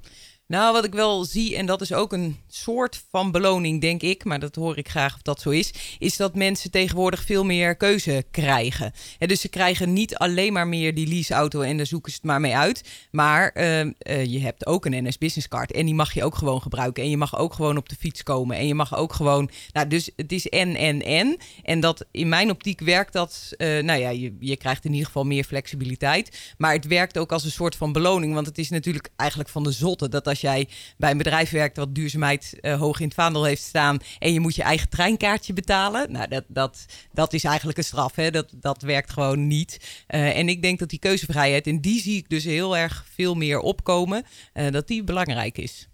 Nou, 0.52 0.74
wat 0.74 0.86
ik 0.86 0.94
wel 0.94 1.26
zie, 1.26 1.56
en 1.56 1.66
dat 1.66 1.82
is 1.82 1.94
ook 1.94 2.14
een 2.14 2.40
soort 2.48 3.04
van 3.10 3.32
beloning, 3.32 3.82
denk 3.82 4.02
ik, 4.02 4.24
maar 4.24 4.40
dat 4.40 4.56
hoor 4.56 4.78
ik 4.78 4.90
graag 4.90 5.16
of 5.16 5.22
dat 5.22 5.42
zo 5.42 5.50
is, 5.50 5.74
is 6.00 6.18
dat 6.18 6.36
mensen 6.36 6.72
tegenwoordig 6.72 7.24
veel 7.24 7.44
meer 7.44 7.76
keuze 7.76 8.26
krijgen. 8.32 8.94
En 9.20 9.28
dus 9.28 9.42
ze 9.42 9.48
krijgen 9.48 9.94
niet 9.94 10.16
alleen 10.16 10.54
maar 10.54 10.68
meer 10.68 10.96
die 10.96 11.08
leaseauto 11.08 11.62
en 11.62 11.78
daar 11.78 11.86
zoeken 11.86 12.12
ze 12.12 12.18
het 12.18 12.28
maar 12.28 12.40
mee 12.40 12.56
uit. 12.56 12.84
Maar 13.12 13.52
uh, 13.56 13.80
uh, 13.80 13.92
je 14.26 14.40
hebt 14.40 14.66
ook 14.66 14.86
een 14.86 15.04
NS 15.04 15.18
Business 15.18 15.48
Card 15.48 15.72
en 15.72 15.86
die 15.86 15.96
mag 15.96 16.14
je 16.14 16.24
ook 16.24 16.36
gewoon 16.36 16.62
gebruiken. 16.62 17.04
En 17.04 17.10
je 17.10 17.18
mag 17.18 17.38
ook 17.38 17.54
gewoon 17.54 17.78
op 17.78 17.90
de 17.90 17.96
fiets 18.00 18.24
komen. 18.24 18.58
En 18.58 18.68
je 18.68 18.76
mag 18.76 18.96
ook 18.98 19.14
gewoon. 19.14 19.50
Nou, 19.74 19.88
dus 19.88 20.10
het 20.16 20.32
is 20.32 20.50
en, 20.50 20.76
en, 20.76 21.02
en. 21.02 21.38
En 21.64 21.80
dat 21.80 22.06
in 22.12 22.30
mijn 22.30 22.50
optiek 22.50 22.80
werkt 22.80 23.14
dat. 23.14 23.54
Uh, 23.58 23.84
nou 23.84 24.00
ja, 24.00 24.10
je, 24.10 24.36
je 24.40 24.58
krijgt 24.58 24.86
in 24.86 24.92
ieder 24.92 25.06
geval 25.06 25.26
meer 25.26 25.44
flexibiliteit. 25.44 26.54
Maar 26.58 26.74
het 26.74 26.88
werkt 26.88 27.18
ook 27.18 27.32
als 27.32 27.44
een 27.44 27.52
soort 27.52 27.76
van 27.76 27.92
beloning. 27.92 28.34
Want 28.34 28.46
het 28.46 28.58
is 28.58 28.70
natuurlijk 28.70 29.10
eigenlijk 29.16 29.50
van 29.50 29.64
de 29.64 29.72
zotte 29.72 30.10
dat 30.10 30.28
als 30.28 30.40
jij 30.42 30.68
bij 30.98 31.12
een 31.12 31.18
bedrijf 31.18 31.50
werkt 31.50 31.78
wat 31.78 31.96
duurzaamheid 31.96 32.58
uh, 32.62 32.80
hoog 32.80 33.00
in 33.00 33.06
het 33.06 33.14
vaandel 33.14 33.44
heeft 33.44 33.62
staan 33.62 34.00
en 34.20 34.34
je 34.34 34.40
moet 34.40 34.56
je 34.56 34.64
eigen 34.64 34.90
treinkaartje 34.90 35.54
betalen. 35.54 36.12
Nou, 36.12 36.28
dat, 36.28 36.44
dat, 36.48 36.86
dat 37.14 37.34
is 37.34 37.44
eigenlijk 37.44 37.78
een 37.78 37.84
straf. 37.84 38.16
Hè? 38.16 38.32
Dat, 38.32 38.54
dat 38.56 38.82
werkt 38.82 39.12
gewoon 39.12 39.48
niet. 39.48 40.04
Uh, 40.08 40.38
en 40.38 40.50
ik 40.50 40.62
denk 40.62 40.80
dat 40.80 40.90
die 40.90 41.00
keuzevrijheid, 41.00 41.68
en 41.68 41.82
die 41.82 42.02
zie 42.02 42.18
ik 42.18 42.30
dus 42.30 42.44
heel 42.44 42.78
erg 42.78 43.06
veel 43.14 43.36
meer 43.36 43.60
opkomen, 43.60 44.24
uh, 44.54 44.72
dat 44.72 44.88
die 44.88 45.04
belangrijk 45.04 45.58
is. 45.58 45.90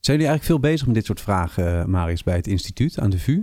Zijn 0.00 0.16
jullie 0.16 0.32
eigenlijk 0.32 0.44
veel 0.44 0.70
bezig 0.70 0.86
met 0.86 0.94
dit 0.94 1.06
soort 1.06 1.20
vragen, 1.20 1.90
Marius, 1.90 2.22
bij 2.22 2.36
het 2.36 2.46
instituut 2.46 2.98
aan 2.98 3.10
de 3.10 3.18
VU? 3.18 3.42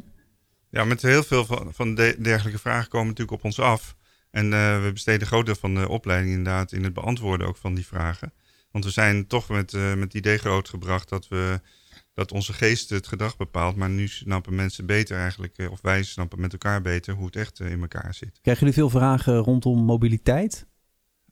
Ja, 0.70 0.84
met 0.84 1.02
heel 1.02 1.24
veel 1.24 1.46
van, 1.46 1.74
van 1.74 1.96
dergelijke 1.96 2.60
vragen 2.60 2.90
komen 2.90 3.08
natuurlijk 3.08 3.38
op 3.38 3.44
ons 3.44 3.60
af. 3.60 3.96
En 4.32 4.50
we 4.84 4.90
besteden 4.94 5.28
groot 5.28 5.46
deel 5.46 5.56
van 5.56 5.76
de 5.76 5.90
opleiding 5.90 6.34
inderdaad 6.36 6.72
in 6.72 6.84
het 6.84 6.94
beantwoorden 6.94 7.48
ook 7.48 7.58
van 7.58 7.74
die 7.74 7.86
vragen. 7.86 8.34
Want 8.72 8.86
we 8.86 8.92
zijn 8.92 9.28
toch 9.28 9.50
met, 9.50 9.72
met 9.72 10.00
het 10.00 10.14
idee 10.14 10.38
grootgebracht 10.38 11.10
dat 11.10 11.28
we 11.28 11.60
dat 12.14 12.32
onze 12.32 12.54
geest 12.54 12.90
het 12.90 13.08
gedrag 13.08 13.38
bepaalt. 13.38 13.76
Maar 13.76 13.90
nu 13.90 14.08
snappen 14.08 14.56
mensen 14.56 14.86
beter 14.86 15.18
eigenlijk, 15.18 15.58
eh, 15.58 15.72
of 15.72 15.82
wij 15.82 16.04
snappen 16.04 16.40
met 16.40 16.52
elkaar 16.52 16.82
beter 16.82 17.14
hoe 17.14 17.26
het 17.26 17.36
echt 17.36 17.60
eh, 17.60 17.72
in 17.72 17.82
elkaar 17.82 18.14
zit. 18.14 18.40
Krijgen 18.42 18.66
jullie 18.66 18.80
veel 18.80 18.90
vragen 18.90 19.38
rondom 19.38 19.80
mobiliteit? 19.80 20.66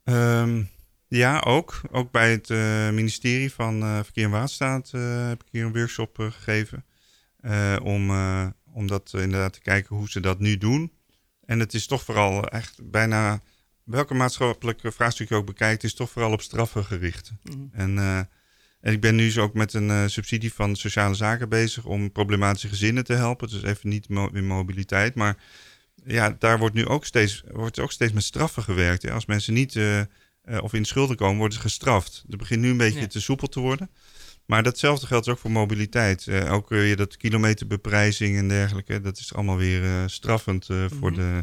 Um, 0.03 0.69
ja, 1.07 1.39
ook. 1.39 1.81
Ook 1.91 2.11
bij 2.11 2.31
het 2.31 2.49
ministerie 2.93 3.53
van 3.53 4.03
Verkeer 4.03 4.23
en 4.23 4.29
Waterstaat 4.29 4.91
heb 5.27 5.43
ik 5.43 5.47
hier 5.51 5.65
een 5.65 5.73
workshop 5.73 6.17
gegeven. 6.17 6.85
om, 7.83 8.11
om 8.73 8.87
dat 8.87 9.13
inderdaad 9.13 9.53
te 9.53 9.61
kijken 9.61 9.95
hoe 9.95 10.09
ze 10.09 10.19
dat 10.19 10.39
nu 10.39 10.57
doen. 10.57 10.91
En 11.45 11.59
het 11.59 11.73
is 11.73 11.87
toch 11.87 12.03
vooral 12.03 12.47
echt 12.47 12.89
bijna 12.91 13.41
welke 13.89 14.13
maatschappelijke 14.13 14.91
vraagstuk 14.91 15.29
je 15.29 15.35
ook 15.35 15.45
bekijkt, 15.45 15.83
is 15.83 15.93
toch 15.93 16.09
vooral 16.09 16.31
op 16.31 16.41
straffen 16.41 16.85
gericht. 16.85 17.31
Mm. 17.43 17.69
En 17.71 17.97
en 18.81 18.93
ik 18.93 19.01
ben 19.01 19.15
nu 19.15 19.25
dus 19.25 19.37
ook 19.37 19.53
met 19.53 19.73
een 19.73 19.89
uh, 19.89 20.03
subsidie 20.05 20.53
van 20.53 20.75
sociale 20.75 21.15
zaken 21.15 21.49
bezig 21.49 21.85
om 21.85 22.11
problematische 22.11 22.67
gezinnen 22.67 23.03
te 23.03 23.13
helpen. 23.13 23.47
Dus 23.47 23.63
even 23.63 23.89
niet 23.89 24.07
in 24.33 24.45
mobiliteit. 24.45 25.15
Maar 25.15 25.37
ja, 26.05 26.35
daar 26.39 26.59
wordt 26.59 26.75
nu 26.75 26.85
ook 26.85 27.05
steeds, 27.05 27.43
wordt 27.51 27.79
ook 27.79 27.91
steeds 27.91 28.13
met 28.13 28.23
straffen 28.23 28.63
gewerkt. 28.63 29.01
Hè. 29.01 29.11
Als 29.11 29.25
mensen 29.25 29.53
niet 29.53 29.75
uh, 29.75 29.99
uh, 29.99 30.05
of 30.61 30.73
in 30.73 30.85
schulden 30.85 31.15
komen, 31.15 31.37
worden 31.37 31.57
ze 31.57 31.63
gestraft. 31.63 32.23
Het 32.27 32.37
begint 32.37 32.61
nu 32.61 32.69
een 32.69 32.77
beetje 32.77 33.07
te 33.07 33.21
soepel 33.21 33.47
te 33.47 33.59
worden. 33.59 33.89
Maar 34.45 34.63
datzelfde 34.63 35.07
geldt 35.07 35.27
ook 35.27 35.37
voor 35.37 35.51
mobiliteit. 35.51 36.27
ook 36.29 36.69
weer 36.69 36.95
dat 36.95 37.17
kilometerbeprijzing 37.17 38.37
en 38.37 38.47
dergelijke. 38.47 39.01
Dat 39.01 39.17
is 39.17 39.33
allemaal 39.33 39.57
weer 39.57 40.09
straffend 40.09 40.65
voor 40.65 41.11
mhm. 41.11 41.41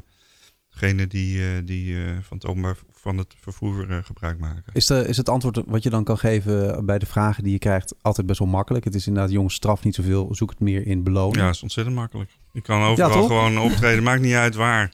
Degene 0.80 1.06
die, 1.06 1.64
die 1.64 1.96
van 2.22 2.36
het 2.36 2.46
openbaar 2.46 2.76
van 3.06 3.18
het 3.18 3.34
vervoer 3.40 3.90
uh, 3.90 3.98
gebruik 4.02 4.38
maken. 4.38 4.72
Is, 4.72 4.86
de, 4.86 5.08
is 5.08 5.16
het 5.16 5.28
antwoord 5.28 5.62
wat 5.66 5.82
je 5.82 5.90
dan 5.90 6.04
kan 6.04 6.18
geven 6.18 6.86
bij 6.86 6.98
de 6.98 7.06
vragen 7.06 7.42
die 7.42 7.52
je 7.52 7.58
krijgt 7.58 7.94
altijd 8.02 8.26
best 8.26 8.38
wel 8.38 8.48
makkelijk? 8.48 8.84
Het 8.84 8.94
is 8.94 9.06
inderdaad, 9.06 9.32
jongens, 9.32 9.54
straf 9.54 9.84
niet 9.84 9.94
zoveel, 9.94 10.34
zoek 10.34 10.50
het 10.50 10.60
meer 10.60 10.86
in 10.86 11.02
beloning. 11.02 11.36
Ja, 11.36 11.48
is 11.48 11.62
ontzettend 11.62 11.96
makkelijk. 11.96 12.30
Je 12.52 12.60
kan 12.60 12.82
overal 12.82 13.26
gewoon 13.26 13.58
optreden, 13.58 14.02
maakt 14.02 14.20
niet 14.20 14.34
uit 14.34 14.54
waar. 14.54 14.92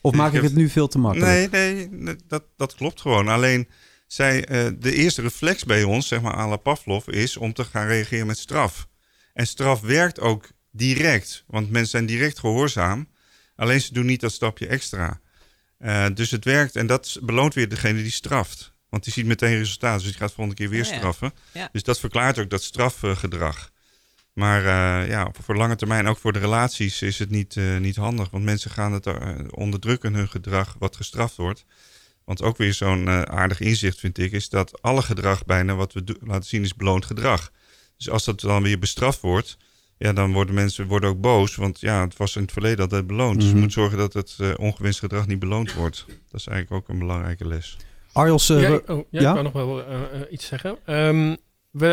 Of 0.00 0.14
maak 0.14 0.32
ik, 0.32 0.42
het 0.42 0.54
nu 0.54 0.68
veel 0.68 0.88
te 0.88 0.98
makkelijk? 0.98 1.50
Nee, 1.50 1.88
nee, 1.90 2.16
dat, 2.26 2.44
dat 2.56 2.74
klopt 2.74 3.00
gewoon. 3.00 3.28
Alleen 3.28 3.68
zij, 4.06 4.36
uh, 4.36 4.72
de 4.78 4.94
eerste 4.94 5.22
reflex 5.22 5.64
bij 5.64 5.84
ons, 5.84 6.08
zeg 6.08 6.22
maar 6.22 6.36
à 6.36 6.48
la 6.48 6.56
Pavlov, 6.56 7.06
is 7.06 7.36
om 7.36 7.52
te 7.52 7.64
gaan 7.64 7.86
reageren 7.86 8.26
met 8.26 8.38
straf. 8.38 8.88
En 9.32 9.46
straf 9.46 9.80
werkt 9.80 10.20
ook 10.20 10.48
direct, 10.70 11.44
want 11.46 11.70
mensen 11.70 11.90
zijn 11.90 12.06
direct 12.06 12.38
gehoorzaam. 12.38 13.08
Alleen 13.56 13.80
ze 13.80 13.92
doen 13.92 14.06
niet 14.06 14.20
dat 14.20 14.32
stapje 14.32 14.66
extra. 14.66 15.20
Uh, 15.84 16.06
dus 16.14 16.30
het 16.30 16.44
werkt 16.44 16.76
en 16.76 16.86
dat 16.86 17.18
beloont 17.22 17.54
weer 17.54 17.68
degene 17.68 18.02
die 18.02 18.10
straft. 18.10 18.72
Want 18.88 19.04
die 19.04 19.12
ziet 19.12 19.26
meteen 19.26 19.58
resultaat, 19.58 19.98
dus 19.98 20.08
die 20.08 20.16
gaat 20.16 20.28
de 20.28 20.34
volgende 20.34 20.60
keer 20.60 20.70
weer 20.70 20.84
straffen. 20.84 21.32
Dus 21.72 21.82
dat 21.82 22.00
verklaart 22.00 22.38
ook 22.38 22.50
dat 22.50 22.62
strafgedrag. 22.62 23.70
Maar 24.32 24.60
uh, 24.60 25.08
ja, 25.08 25.30
voor 25.42 25.56
lange 25.56 25.76
termijn, 25.76 26.06
ook 26.06 26.18
voor 26.18 26.32
de 26.32 26.38
relaties, 26.38 27.02
is 27.02 27.18
het 27.18 27.30
niet, 27.30 27.54
uh, 27.54 27.78
niet 27.78 27.96
handig. 27.96 28.30
Want 28.30 28.44
mensen 28.44 28.70
gaan 28.70 28.92
het 28.92 29.06
onderdrukken, 29.50 30.14
hun 30.14 30.28
gedrag, 30.28 30.76
wat 30.78 30.96
gestraft 30.96 31.36
wordt. 31.36 31.64
Want 32.24 32.42
ook 32.42 32.56
weer 32.56 32.74
zo'n 32.74 33.08
aardig 33.28 33.60
inzicht, 33.60 33.98
vind 33.98 34.18
ik, 34.18 34.32
is 34.32 34.48
dat 34.48 34.82
alle 34.82 35.02
gedrag 35.02 35.44
bijna 35.44 35.74
wat 35.74 35.92
we 35.92 36.16
laten 36.20 36.48
zien 36.48 36.62
is 36.62 36.74
beloond 36.74 37.04
gedrag. 37.04 37.50
Dus 37.96 38.10
als 38.10 38.24
dat 38.24 38.40
dan 38.40 38.62
weer 38.62 38.78
bestraft 38.78 39.20
wordt, 39.20 39.56
ja, 40.04 40.12
dan 40.12 40.32
worden 40.32 40.54
mensen 40.54 40.86
worden 40.86 41.10
ook 41.10 41.20
boos. 41.20 41.56
Want 41.56 41.80
ja, 41.80 42.00
het 42.00 42.16
was 42.16 42.36
in 42.36 42.42
het 42.42 42.52
verleden 42.52 42.80
altijd 42.80 43.06
beloond. 43.06 43.34
Dus 43.34 43.44
je 43.44 43.50
mhm. 43.50 43.60
moet 43.62 43.72
zorgen 43.72 43.98
dat 43.98 44.12
het 44.12 44.36
uh, 44.40 44.52
ongewenst 44.56 44.98
gedrag 44.98 45.26
niet 45.26 45.38
beloond 45.38 45.74
wordt. 45.74 46.04
Dat 46.06 46.40
is 46.40 46.46
eigenlijk 46.46 46.82
ook 46.82 46.88
een 46.88 46.98
belangrijke 46.98 47.46
les. 47.46 47.76
Arjels, 48.12 48.50
uh, 48.50 48.60
ja, 48.60 48.80
oh, 48.86 49.04
ja, 49.10 49.28
ik 49.28 49.34
kan 49.34 49.44
nog 49.44 49.52
wel 49.52 49.78
uh, 49.78 49.86
iets 50.30 50.46
zeggen. 50.46 50.78
Um, 50.86 51.36
we 51.70 51.86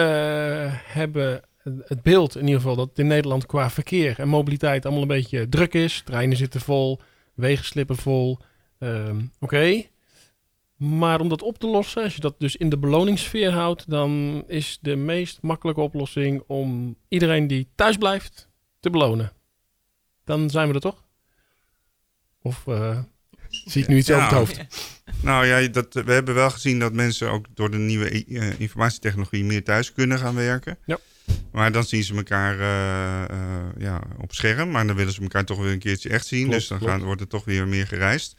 hebben 0.84 1.41
het 1.63 2.02
beeld 2.02 2.36
in 2.36 2.45
ieder 2.45 2.62
geval 2.62 2.76
dat 2.76 2.89
in 2.93 3.08
Nederland 3.08 3.45
qua 3.45 3.69
verkeer 3.69 4.19
en 4.19 4.28
mobiliteit 4.28 4.86
allemaal 4.86 5.02
een 5.02 5.08
beetje 5.08 5.50
druk 5.50 5.74
is. 5.74 6.02
Treinen 6.06 6.38
zitten 6.38 6.62
vol, 6.62 7.00
wegen 7.34 7.65
slippen 7.65 7.97
vol. 7.97 8.39
Um, 8.80 9.32
Oké. 9.39 9.84
Maar 10.82 11.20
om 11.20 11.30
dat 11.30 11.41
op 11.41 11.60
te 11.60 11.67
lossen, 11.67 12.04
als 12.04 12.15
je 12.15 12.22
dat 12.22 12.36
dus 12.39 12.56
in 12.56 12.70
de 12.70 12.78
beloningssfeer 12.78 13.52
houdt, 13.52 13.89
dan 13.89 14.44
is 14.48 14.78
de 14.82 14.96
meest 14.96 15.41
makkelijke 15.41 15.82
oplossing 15.82 16.44
om 16.48 16.96
iedereen 17.08 17.48
die 17.48 17.67
thuis 17.76 17.98
blijft 17.98 18.50
te 18.80 18.89
belonen. 18.89 19.32
Dan 20.26 20.50
zijn 20.50 20.67
we 20.67 20.74
er 20.74 20.80
toch? 20.80 21.04
Of 22.41 22.63
uh, 22.67 23.00
zie 23.50 23.82
ik 23.82 23.88
nu 23.88 23.98
iets 23.98 24.12
over 24.12 24.24
het 24.24 24.34
hoofd? 24.34 24.60
Nou 25.22 25.46
ja, 25.46 25.67
dat, 25.67 25.94
we 25.94 26.12
hebben 26.12 26.34
wel 26.34 26.50
gezien 26.50 26.80
dat 26.80 26.94
mensen 26.94 27.30
ook 27.32 27.46
door 27.54 27.72
de 27.72 27.78
nieuwe 27.78 28.26
uh, 28.26 28.60
informatietechnologie 28.60 29.44
meer 29.44 29.63
thuis 29.63 29.94
kunnen 29.94 30.20
gaan 30.20 30.36
werken. 30.36 30.78
Ja. 30.86 31.00
Maar 31.52 31.72
dan 31.72 31.84
zien 31.84 32.04
ze 32.04 32.15
elkaar 32.15 32.54
uh, 32.60 33.70
ja, 33.78 34.02
op 34.17 34.34
scherm, 34.34 34.72
maar 34.72 34.88
dan 34.88 34.96
willen 34.96 35.13
ze 35.13 35.22
elkaar 35.22 35.46
toch 35.46 35.60
weer 35.60 35.72
een 35.72 35.80
keertje 35.80 36.10
echt 36.10 36.26
zien. 36.26 36.50
dus 36.50 36.67
dan 36.67 36.80
Gaan, 36.80 37.04
wordt 37.04 37.22
er 37.22 37.28
toch 37.28 37.46
weer 37.46 37.67
meer 37.67 37.88
gereisd. 37.88 38.36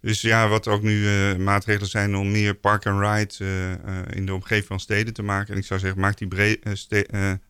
Dus 0.00 0.20
ja, 0.20 0.48
wat 0.48 0.68
ook 0.68 0.82
nu 0.82 1.00
uh, 1.00 1.36
maatregelen 1.36 1.88
zijn 1.88 2.16
om 2.16 2.30
meer 2.30 2.54
park 2.54 2.86
and 2.86 3.00
ride 3.00 3.44
uh, 3.44 3.70
uh, 3.70 3.76
in 4.10 4.26
de 4.26 4.34
omgeving 4.34 4.66
van 4.66 4.80
steden 4.80 5.14
te 5.14 5.22
maken. 5.22 5.52
En 5.52 5.60
ik 5.60 5.66
zou 5.66 5.80
zeggen, 5.80 6.00
maak 6.00 6.18
die 6.18 6.60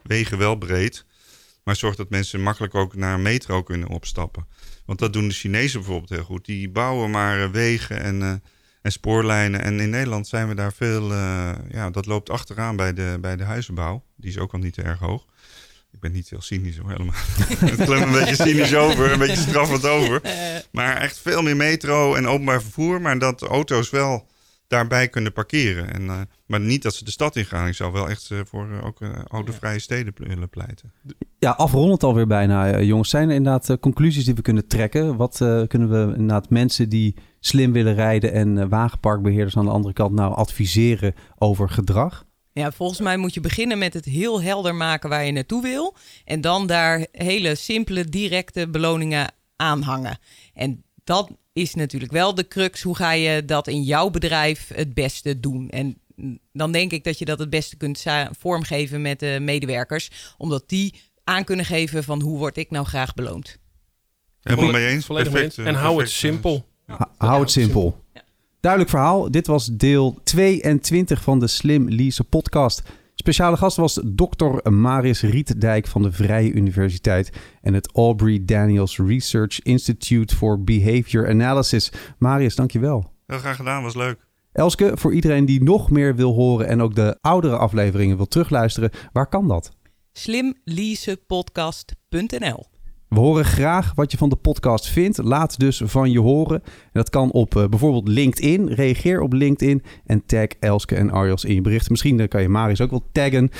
wegen 0.03 0.39
wel 0.39 0.57
breed. 0.57 1.05
Maar 1.65 1.77
zorg 1.77 1.97
dat 1.97 2.11
mensen 2.11 2.41
makkelijk 2.41 2.75
ook 2.75 2.95
naar 2.95 3.15
een 3.15 3.23
metro 3.23 3.63
kunnen 3.63 3.89
opstappen. 3.89 4.47
Want 4.85 4.99
dat 4.99 5.13
doen 5.13 5.29
de 5.29 5.35
Chinezen 5.35 5.81
bijvoorbeeld 5.81 6.11
heel 6.11 6.25
goed. 6.25 6.45
Die 6.45 6.69
bouwen 6.69 7.11
maar 7.11 7.51
wegen 7.51 8.01
en, 8.01 8.43
en 8.83 8.93
spoorlijnen. 8.93 9.61
En 9.61 9.81
in 9.81 9.91
Nederland 9.91 10.29
zijn 10.29 10.49
we 10.49 10.55
daar 10.55 10.73
veel... 10.73 11.15
ja, 11.69 11.91
dat 11.91 12.07
loopt 12.07 12.31
achteraan 12.31 12.77
bij 12.77 12.93
de, 12.93 13.19
bij 13.21 13.37
de 13.37 13.45
huizenbouw. 13.45 14.05
Die 14.17 14.31
is 14.31 14.39
ook 14.39 14.53
al 14.53 14.59
niet 14.59 14.79
erg 14.79 14.99
hoog. 14.99 15.27
Ik 15.97 16.03
ben 16.03 16.13
niet 16.13 16.31
heel 16.31 16.41
cynisch 16.41 16.79
hoor, 16.79 16.91
helemaal. 16.91 17.15
het 17.71 17.85
klinkt 17.85 18.07
een 18.07 18.13
beetje 18.13 18.35
cynisch 18.35 18.75
over, 18.75 19.13
een 19.13 19.19
beetje 19.19 19.37
straffend 19.37 19.87
over. 19.87 20.21
Maar 20.71 20.97
echt 20.97 21.19
veel 21.19 21.43
meer 21.43 21.57
metro 21.57 22.15
en 22.15 22.27
openbaar 22.27 22.63
vervoer. 22.63 23.01
Maar 23.01 23.19
dat 23.19 23.43
auto's 23.43 23.91
wel 23.91 24.27
daarbij 24.69 25.09
kunnen 25.09 25.33
parkeren. 25.33 25.93
En, 25.93 26.03
uh, 26.03 26.21
maar 26.47 26.61
niet 26.61 26.83
dat 26.83 26.95
ze 26.95 27.05
de 27.05 27.11
stad 27.11 27.37
ingaan. 27.37 27.69
Ik 27.69 27.75
zou 27.75 27.93
wel 27.93 28.09
echt 28.09 28.31
uh, 28.31 28.39
voor 28.45 28.69
uh, 28.71 28.85
ook 28.85 28.99
autovrije 29.29 29.79
steden 29.79 30.13
willen 30.17 30.49
pleiten. 30.49 30.93
Ja, 31.39 31.51
afrondend 31.51 32.03
alweer 32.03 32.27
bijna, 32.27 32.81
jongens. 32.81 33.11
Zijn 33.11 33.29
er 33.29 33.35
inderdaad 33.35 33.81
conclusies 33.81 34.25
die 34.25 34.35
we 34.35 34.43
kunnen 34.43 34.67
trekken? 34.67 35.17
Wat 35.17 35.37
kunnen 35.69 35.91
we 35.91 36.13
inderdaad 36.17 36.51
mensen 36.51 36.89
die 36.89 37.15
slim 37.41 37.73
willen 37.73 37.95
rijden 37.95 38.33
en 38.33 38.69
wagenparkbeheerders 38.69 39.57
aan 39.57 39.65
de 39.65 39.71
andere 39.71 39.95
kant 39.95 40.13
nou 40.13 40.35
adviseren 40.35 41.15
over 41.39 41.69
gedrag? 41.69 42.26
Ja, 42.61 42.73
volgens 42.73 43.01
mij 43.01 43.16
moet 43.16 43.35
je 43.35 43.40
beginnen 43.40 43.79
met 43.79 43.95
het 43.95 44.05
heel 44.05 44.42
helder 44.42 44.75
maken 44.75 45.09
waar 45.09 45.25
je 45.25 45.33
naartoe 45.33 45.62
wil. 45.62 45.97
En 46.25 46.40
dan 46.40 46.66
daar 46.66 47.07
hele 47.12 47.55
simpele, 47.55 48.05
directe 48.05 48.69
beloningen 48.69 49.33
aan 49.57 49.83
hangen. 49.83 50.19
En 50.55 50.85
dat 51.05 51.31
is 51.53 51.75
natuurlijk 51.75 52.12
wel 52.12 52.35
de 52.35 52.49
crux. 52.49 52.83
Hoe 52.83 52.97
ga 52.97 53.12
je 53.12 53.45
dat 53.45 53.69
in 53.69 53.83
jouw 53.83 54.11
bedrijf 54.11 54.71
het 54.75 54.95
beste 54.95 55.40
doen? 55.40 55.69
En 55.69 55.99
dan 56.53 56.73
denk 56.73 56.92
ik 56.92 57.05
dat 57.05 57.19
je 57.19 57.25
dat 57.25 57.38
het 57.38 57.51
beste 57.51 57.77
kunt 57.77 58.05
vormgeven 58.38 59.03
met 59.03 59.21
de 59.21 59.38
medewerkers. 59.40 60.11
Omdat 60.38 60.69
die 60.69 60.95
aan 61.25 61.45
kunnen 61.45 61.64
geven 61.64 62.05
van 62.05 62.21
hoe 62.21 62.38
word 62.38 62.57
ik 62.57 62.71
nou 62.71 62.87
graag 62.87 63.14
beloond. 63.14 63.59
Helemaal 64.42 64.71
mee 64.71 64.87
eens. 64.87 65.07
Perfect, 65.07 65.59
en 65.59 65.75
hou 65.75 66.01
het 66.01 66.11
simpel. 66.11 66.69
hou 67.16 67.40
het 67.40 67.51
simpel. 67.51 68.05
Ja. 68.14 68.23
Duidelijk 68.66 68.96
verhaal. 68.96 69.31
Dit 69.31 69.46
was 69.46 69.66
deel 69.66 70.18
22 70.24 71.22
van 71.22 71.38
de 71.38 71.46
Slim 71.46 71.88
Lease 71.88 72.24
podcast. 72.24 72.83
Speciale 73.14 73.57
gast 73.57 73.76
was 73.76 74.00
Dr. 74.14 74.70
Maris 74.70 75.22
Rietdijk 75.22 75.87
van 75.87 76.02
de 76.02 76.12
Vrije 76.12 76.52
Universiteit 76.52 77.33
en 77.62 77.74
het 77.74 77.92
Aubrey 77.92 78.44
Daniels 78.44 78.98
Research 78.98 79.62
Institute 79.62 80.37
for 80.37 80.64
Behavior 80.64 81.29
Analysis. 81.29 81.92
Marius, 82.18 82.55
dankjewel. 82.55 83.12
Heel 83.26 83.38
graag 83.38 83.57
gedaan, 83.57 83.83
was 83.83 83.94
leuk. 83.94 84.26
Elske, 84.52 84.92
voor 84.94 85.14
iedereen 85.14 85.44
die 85.44 85.62
nog 85.62 85.90
meer 85.90 86.16
wil 86.16 86.35
horen 86.35 86.66
en 86.66 86.81
ook 86.81 86.94
de 86.94 87.18
oudere 87.20 87.57
afleveringen 87.57 88.16
wil 88.16 88.29
terugluisteren, 88.29 88.90
waar 89.12 89.29
kan 89.29 89.48
dat? 89.48 89.70
slimleasepodcast.nl 90.12 92.66
we 93.09 93.19
horen 93.19 93.45
graag 93.45 93.92
wat 93.95 94.11
je 94.11 94.16
van 94.16 94.29
de 94.29 94.37
podcast 94.37 94.88
vindt. 94.88 95.23
Laat 95.23 95.59
dus 95.59 95.83
van 95.85 96.11
je 96.11 96.21
horen. 96.21 96.62
En 96.62 96.90
dat 96.92 97.11
kan 97.11 97.33
op 97.33 97.55
uh, 97.55 97.66
bijvoorbeeld 97.66 98.09
LinkedIn. 98.09 98.69
Reageer 98.69 99.21
op 99.21 99.33
LinkedIn 99.33 99.83
en 100.07 100.27
tag 100.27 100.47
Elske 100.61 100.95
en 100.95 101.11
Arjos 101.11 101.45
in 101.45 101.55
je 101.55 101.61
bericht. 101.61 101.90
Misschien 101.90 102.19
uh, 102.19 102.29
kan 102.29 102.42
je 102.42 102.49
Marius 102.49 102.81
ook 102.81 102.90
wel 102.90 103.05
taggen. 103.12 103.51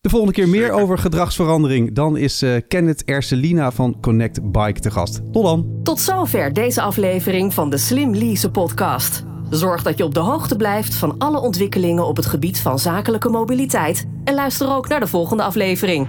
De 0.00 0.08
volgende 0.08 0.34
keer 0.34 0.48
meer 0.48 0.70
over 0.70 0.98
gedragsverandering. 0.98 1.94
Dan 1.94 2.16
is 2.16 2.42
uh, 2.42 2.56
Kenneth 2.68 3.04
Erselina 3.04 3.72
van 3.72 3.96
Connect 4.00 4.52
Bike 4.52 4.80
te 4.80 4.90
gast. 4.90 5.20
Tot 5.32 5.44
dan. 5.44 5.80
Tot 5.82 6.00
zover 6.00 6.52
deze 6.52 6.82
aflevering 6.82 7.54
van 7.54 7.70
de 7.70 7.78
Slim 7.78 8.14
Lease 8.14 8.50
podcast. 8.50 9.24
Zorg 9.50 9.82
dat 9.82 9.98
je 9.98 10.04
op 10.04 10.14
de 10.14 10.20
hoogte 10.20 10.56
blijft 10.56 10.94
van 10.94 11.18
alle 11.18 11.40
ontwikkelingen 11.40 12.06
op 12.06 12.16
het 12.16 12.26
gebied 12.26 12.60
van 12.60 12.78
zakelijke 12.78 13.28
mobiliteit 13.28 14.06
En 14.24 14.34
luister 14.34 14.74
ook 14.74 14.88
naar 14.88 15.00
de 15.00 15.06
volgende 15.06 15.42
aflevering. 15.42 16.08